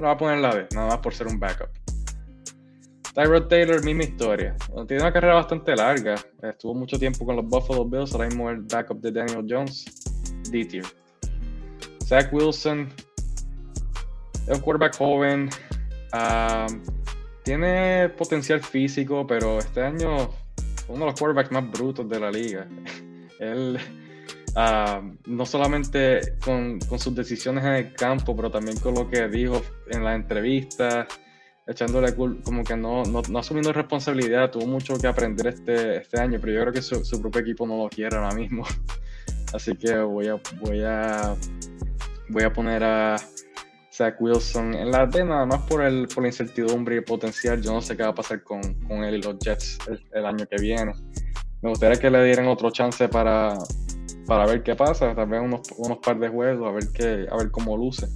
No 0.00 0.06
va 0.06 0.12
a 0.12 0.16
poner 0.16 0.38
la 0.38 0.54
vez, 0.54 0.68
nada 0.74 0.88
más 0.88 0.98
por 0.98 1.14
ser 1.14 1.26
un 1.26 1.38
backup. 1.38 1.68
Tyrod 3.14 3.48
Taylor, 3.48 3.84
misma 3.84 4.04
historia. 4.04 4.56
Tiene 4.88 5.02
una 5.02 5.12
carrera 5.12 5.34
bastante 5.34 5.76
larga. 5.76 6.14
Estuvo 6.42 6.74
mucho 6.74 6.98
tiempo 6.98 7.26
con 7.26 7.36
los 7.36 7.44
Buffalo 7.44 7.84
Bills, 7.84 8.14
ahora 8.14 8.26
mismo 8.26 8.48
el 8.48 8.62
backup 8.62 9.02
de 9.02 9.12
Daniel 9.12 9.44
Jones, 9.46 9.84
D-tier. 10.50 10.86
Zach 12.06 12.32
Wilson, 12.32 12.88
es 14.46 14.56
un 14.56 14.60
quarterback 14.60 14.96
joven, 14.96 15.50
uh, 16.14 16.72
tiene 17.44 18.08
potencial 18.16 18.60
físico, 18.60 19.26
pero 19.26 19.58
este 19.58 19.82
año 19.82 20.30
uno 20.88 21.00
de 21.00 21.06
los 21.06 21.20
quarterbacks 21.20 21.50
más 21.52 21.70
brutos 21.70 22.08
de 22.08 22.20
la 22.20 22.30
liga. 22.30 22.66
Él, 23.38 23.78
uh, 24.56 25.16
no 25.26 25.46
solamente 25.46 26.36
con, 26.44 26.78
con, 26.80 26.98
sus 26.98 27.14
decisiones 27.14 27.64
en 27.64 27.72
el 27.72 27.94
campo, 27.94 28.36
pero 28.36 28.50
también 28.50 28.78
con 28.78 28.94
lo 28.94 29.08
que 29.08 29.28
dijo 29.28 29.62
en 29.90 30.04
las 30.04 30.16
entrevistas, 30.16 31.06
echándole 31.66 32.14
como 32.14 32.64
que 32.64 32.76
no, 32.76 33.02
no, 33.04 33.22
no, 33.28 33.38
asumiendo 33.38 33.72
responsabilidad. 33.72 34.50
Tuvo 34.50 34.66
mucho 34.66 34.96
que 34.98 35.06
aprender 35.06 35.48
este, 35.48 35.98
este 35.98 36.20
año, 36.20 36.38
pero 36.40 36.52
yo 36.52 36.60
creo 36.60 36.72
que 36.72 36.82
su, 36.82 37.04
su 37.04 37.20
propio 37.20 37.40
equipo 37.40 37.66
no 37.66 37.76
lo 37.78 37.88
quiere 37.88 38.16
ahora 38.16 38.34
mismo. 38.34 38.64
Así 39.52 39.74
que 39.76 39.96
voy 39.98 40.28
a, 40.28 40.40
voy 40.60 40.82
a, 40.82 41.34
voy 42.28 42.42
a 42.42 42.52
poner 42.52 42.84
a 42.84 43.16
Zach 43.92 44.16
Wilson 44.20 44.74
en 44.74 44.90
la 44.90 45.06
D, 45.06 45.24
nada 45.24 45.44
más 45.44 45.62
por, 45.62 45.82
el, 45.82 46.08
por 46.08 46.22
la 46.22 46.28
incertidumbre 46.28 46.94
y 46.94 46.98
el 46.98 47.04
potencial. 47.04 47.60
Yo 47.60 47.72
no 47.72 47.82
sé 47.82 47.96
qué 47.96 48.02
va 48.02 48.08
a 48.08 48.14
pasar 48.14 48.42
con, 48.42 48.62
con 48.86 49.04
él 49.04 49.16
y 49.16 49.22
los 49.22 49.38
Jets 49.38 49.78
el, 49.88 50.04
el, 50.12 50.26
año 50.26 50.46
que 50.46 50.56
viene. 50.60 50.92
Me 51.60 51.68
gustaría 51.68 51.98
que 52.00 52.10
le 52.10 52.24
dieran 52.24 52.48
otro 52.48 52.70
chance 52.70 53.06
para, 53.08 53.56
para 54.26 54.46
ver 54.46 54.62
qué 54.62 54.74
pasa, 54.74 55.14
tal 55.14 55.28
vez 55.28 55.42
unos, 55.42 55.60
unos 55.76 55.98
par 55.98 56.18
de 56.18 56.28
juegos, 56.28 56.68
a 56.68 56.72
ver, 56.72 56.84
qué, 56.94 57.26
a 57.30 57.36
ver 57.36 57.50
cómo 57.50 57.76
luce. 57.76 58.08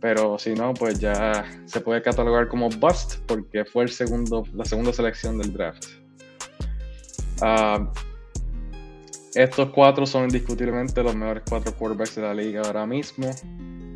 Pero 0.00 0.38
si 0.38 0.54
no, 0.54 0.74
pues 0.74 1.00
ya 1.00 1.44
se 1.64 1.80
puede 1.80 2.02
catalogar 2.02 2.46
como 2.48 2.68
bust 2.68 3.16
porque 3.26 3.64
fue 3.64 3.84
el 3.84 3.90
segundo, 3.90 4.44
la 4.52 4.64
segunda 4.64 4.92
selección 4.92 5.38
del 5.38 5.52
draft. 5.52 5.86
Uh, 7.42 7.88
estos 9.34 9.70
cuatro 9.70 10.06
son 10.06 10.24
indiscutiblemente 10.24 11.02
los 11.02 11.16
mejores 11.16 11.42
cuatro 11.48 11.74
quarterbacks 11.74 12.14
de 12.14 12.22
la 12.22 12.34
liga 12.34 12.62
ahora 12.62 12.86
mismo. 12.86 13.30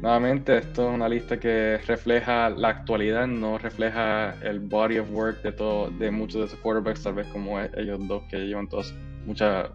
Nuevamente, 0.00 0.58
esto 0.58 0.88
es 0.88 0.94
una 0.94 1.08
lista 1.08 1.40
que 1.40 1.78
refleja 1.78 2.50
la 2.50 2.68
actualidad, 2.68 3.26
no 3.26 3.58
refleja 3.58 4.30
el 4.42 4.60
body 4.60 4.98
of 4.98 5.10
work 5.10 5.42
de 5.42 5.50
todo, 5.50 5.90
de 5.90 6.12
muchos 6.12 6.40
de 6.40 6.46
esos 6.46 6.58
quarterbacks, 6.60 7.02
tal 7.02 7.14
vez 7.14 7.26
como 7.28 7.58
ellos 7.60 7.98
dos 8.06 8.22
que 8.30 8.36
llevan 8.38 8.68
todos 8.68 8.94
muchas 9.26 9.70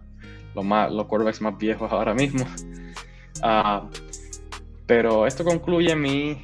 los 0.54 0.64
más 0.64 0.90
los 0.90 1.06
quarterbacks 1.06 1.42
más 1.42 1.58
viejos 1.58 1.92
ahora 1.92 2.14
mismo. 2.14 2.46
Uh, 3.42 3.86
pero 4.86 5.26
esto 5.26 5.44
concluye 5.44 5.94
mi, 5.94 6.42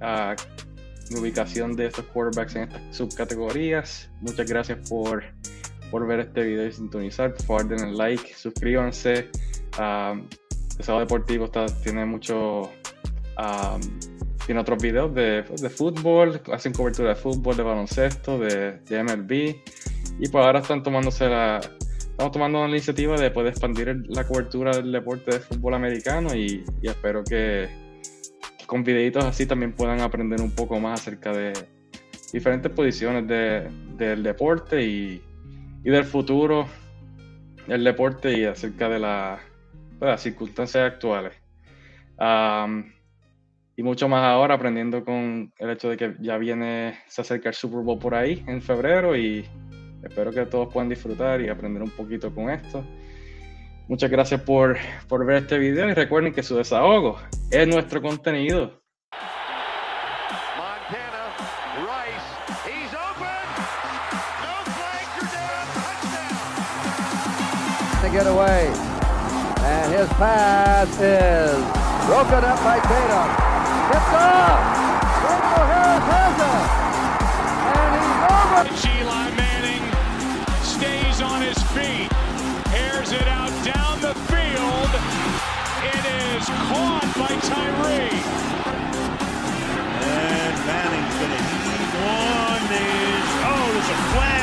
uh, 0.00 0.34
mi 1.10 1.20
ubicación 1.20 1.76
de 1.76 1.86
estos 1.86 2.04
quarterbacks 2.06 2.56
en 2.56 2.62
estas 2.62 2.96
subcategorías. 2.96 4.10
Muchas 4.20 4.50
gracias 4.50 4.88
por, 4.88 5.22
por 5.92 6.04
ver 6.04 6.18
este 6.18 6.42
video 6.42 6.66
y 6.66 6.72
sintonizar. 6.72 7.32
Por 7.32 7.46
favor, 7.46 7.68
den 7.68 7.90
el 7.90 7.96
like, 7.96 8.34
suscríbanse. 8.34 9.30
Uh, 9.78 10.26
Sábado 10.80 11.00
Deportivo 11.00 11.46
está, 11.46 11.66
tiene 11.82 12.04
mucho 12.04 12.70
Um, 13.38 13.80
tiene 14.44 14.60
otros 14.60 14.82
videos 14.82 15.14
de, 15.14 15.42
de, 15.42 15.70
fútbol, 15.70 16.40
hacen 16.52 16.72
cobertura 16.72 17.10
de 17.10 17.14
fútbol, 17.14 17.56
de 17.56 17.62
baloncesto, 17.62 18.38
de, 18.38 18.78
de, 18.80 19.02
MLB. 19.02 19.32
Y 20.20 20.28
pues 20.28 20.44
ahora 20.44 20.60
están 20.60 20.82
tomándose 20.82 21.28
la. 21.28 21.60
Estamos 21.60 22.32
tomando 22.32 22.62
la 22.62 22.70
iniciativa 22.70 23.16
de 23.16 23.30
poder 23.30 23.50
expandir 23.50 23.94
la 24.08 24.26
cobertura 24.26 24.72
del 24.72 24.90
deporte 24.90 25.32
de 25.32 25.40
fútbol 25.40 25.74
americano 25.74 26.34
y, 26.34 26.64
y 26.82 26.88
espero 26.88 27.22
que, 27.22 27.68
que, 28.58 28.66
con 28.66 28.82
videitos 28.82 29.24
así 29.24 29.46
también 29.46 29.72
puedan 29.72 30.00
aprender 30.00 30.40
un 30.40 30.50
poco 30.50 30.80
más 30.80 31.00
acerca 31.00 31.32
de 31.32 31.52
diferentes 32.32 32.72
posiciones 32.72 33.28
de, 33.28 33.70
del 33.96 34.24
deporte 34.24 34.82
y, 34.82 35.22
y, 35.84 35.90
del 35.90 36.04
futuro 36.04 36.66
del 37.68 37.84
deporte 37.84 38.36
y 38.36 38.44
acerca 38.46 38.88
de, 38.88 38.98
la, 38.98 39.38
de 40.00 40.06
las 40.06 40.22
circunstancias 40.22 40.90
actuales. 40.90 41.34
Um, 42.18 42.97
y 43.78 43.82
mucho 43.84 44.08
más 44.08 44.24
ahora 44.24 44.56
aprendiendo 44.56 45.04
con 45.04 45.52
el 45.56 45.70
hecho 45.70 45.88
de 45.88 45.96
que 45.96 46.16
ya 46.18 46.36
viene, 46.36 46.98
se 47.06 47.20
acerca 47.20 47.48
el 47.48 47.54
Super 47.54 47.78
Bowl 47.78 47.96
por 47.96 48.12
ahí 48.12 48.42
en 48.48 48.60
febrero 48.60 49.16
y 49.16 49.48
espero 50.02 50.32
que 50.32 50.46
todos 50.46 50.72
puedan 50.72 50.88
disfrutar 50.88 51.40
y 51.40 51.48
aprender 51.48 51.84
un 51.84 51.90
poquito 51.90 52.34
con 52.34 52.50
esto. 52.50 52.84
Muchas 53.86 54.10
gracias 54.10 54.40
por, 54.40 54.76
por 55.06 55.24
ver 55.24 55.44
este 55.44 55.58
video 55.58 55.88
y 55.88 55.94
recuerden 55.94 56.32
que 56.32 56.42
su 56.42 56.56
desahogo 56.56 57.20
es 57.52 57.68
nuestro 57.68 58.02
contenido. 58.02 58.82
Montana, 60.56 61.36
Rice, 61.86 62.26
Tipped 73.88 74.12
off. 74.12 74.60
Rachel 75.24 75.64
Harris 75.72 76.04
has 76.12 76.36
it. 76.44 76.68
And 77.72 77.90
he's 77.96 78.20
over. 78.36 78.62
Eli 79.00 79.26
Manning 79.40 79.84
stays 80.60 81.22
on 81.22 81.40
his 81.40 81.56
feet. 81.72 82.12
Airs 82.76 83.12
it 83.12 83.26
out 83.28 83.48
down 83.64 83.96
the 84.04 84.12
field. 84.28 84.92
It 85.88 86.04
is 86.04 86.44
caught 86.68 87.08
by 87.16 87.32
Tyree. 87.48 88.12
And 90.04 90.54
Manning 90.68 91.08
finishes. 91.16 91.88
One 92.04 92.68
is, 92.68 93.28
oh, 93.48 93.72
there's 93.72 93.88
a 93.88 93.98
flag. 94.12 94.37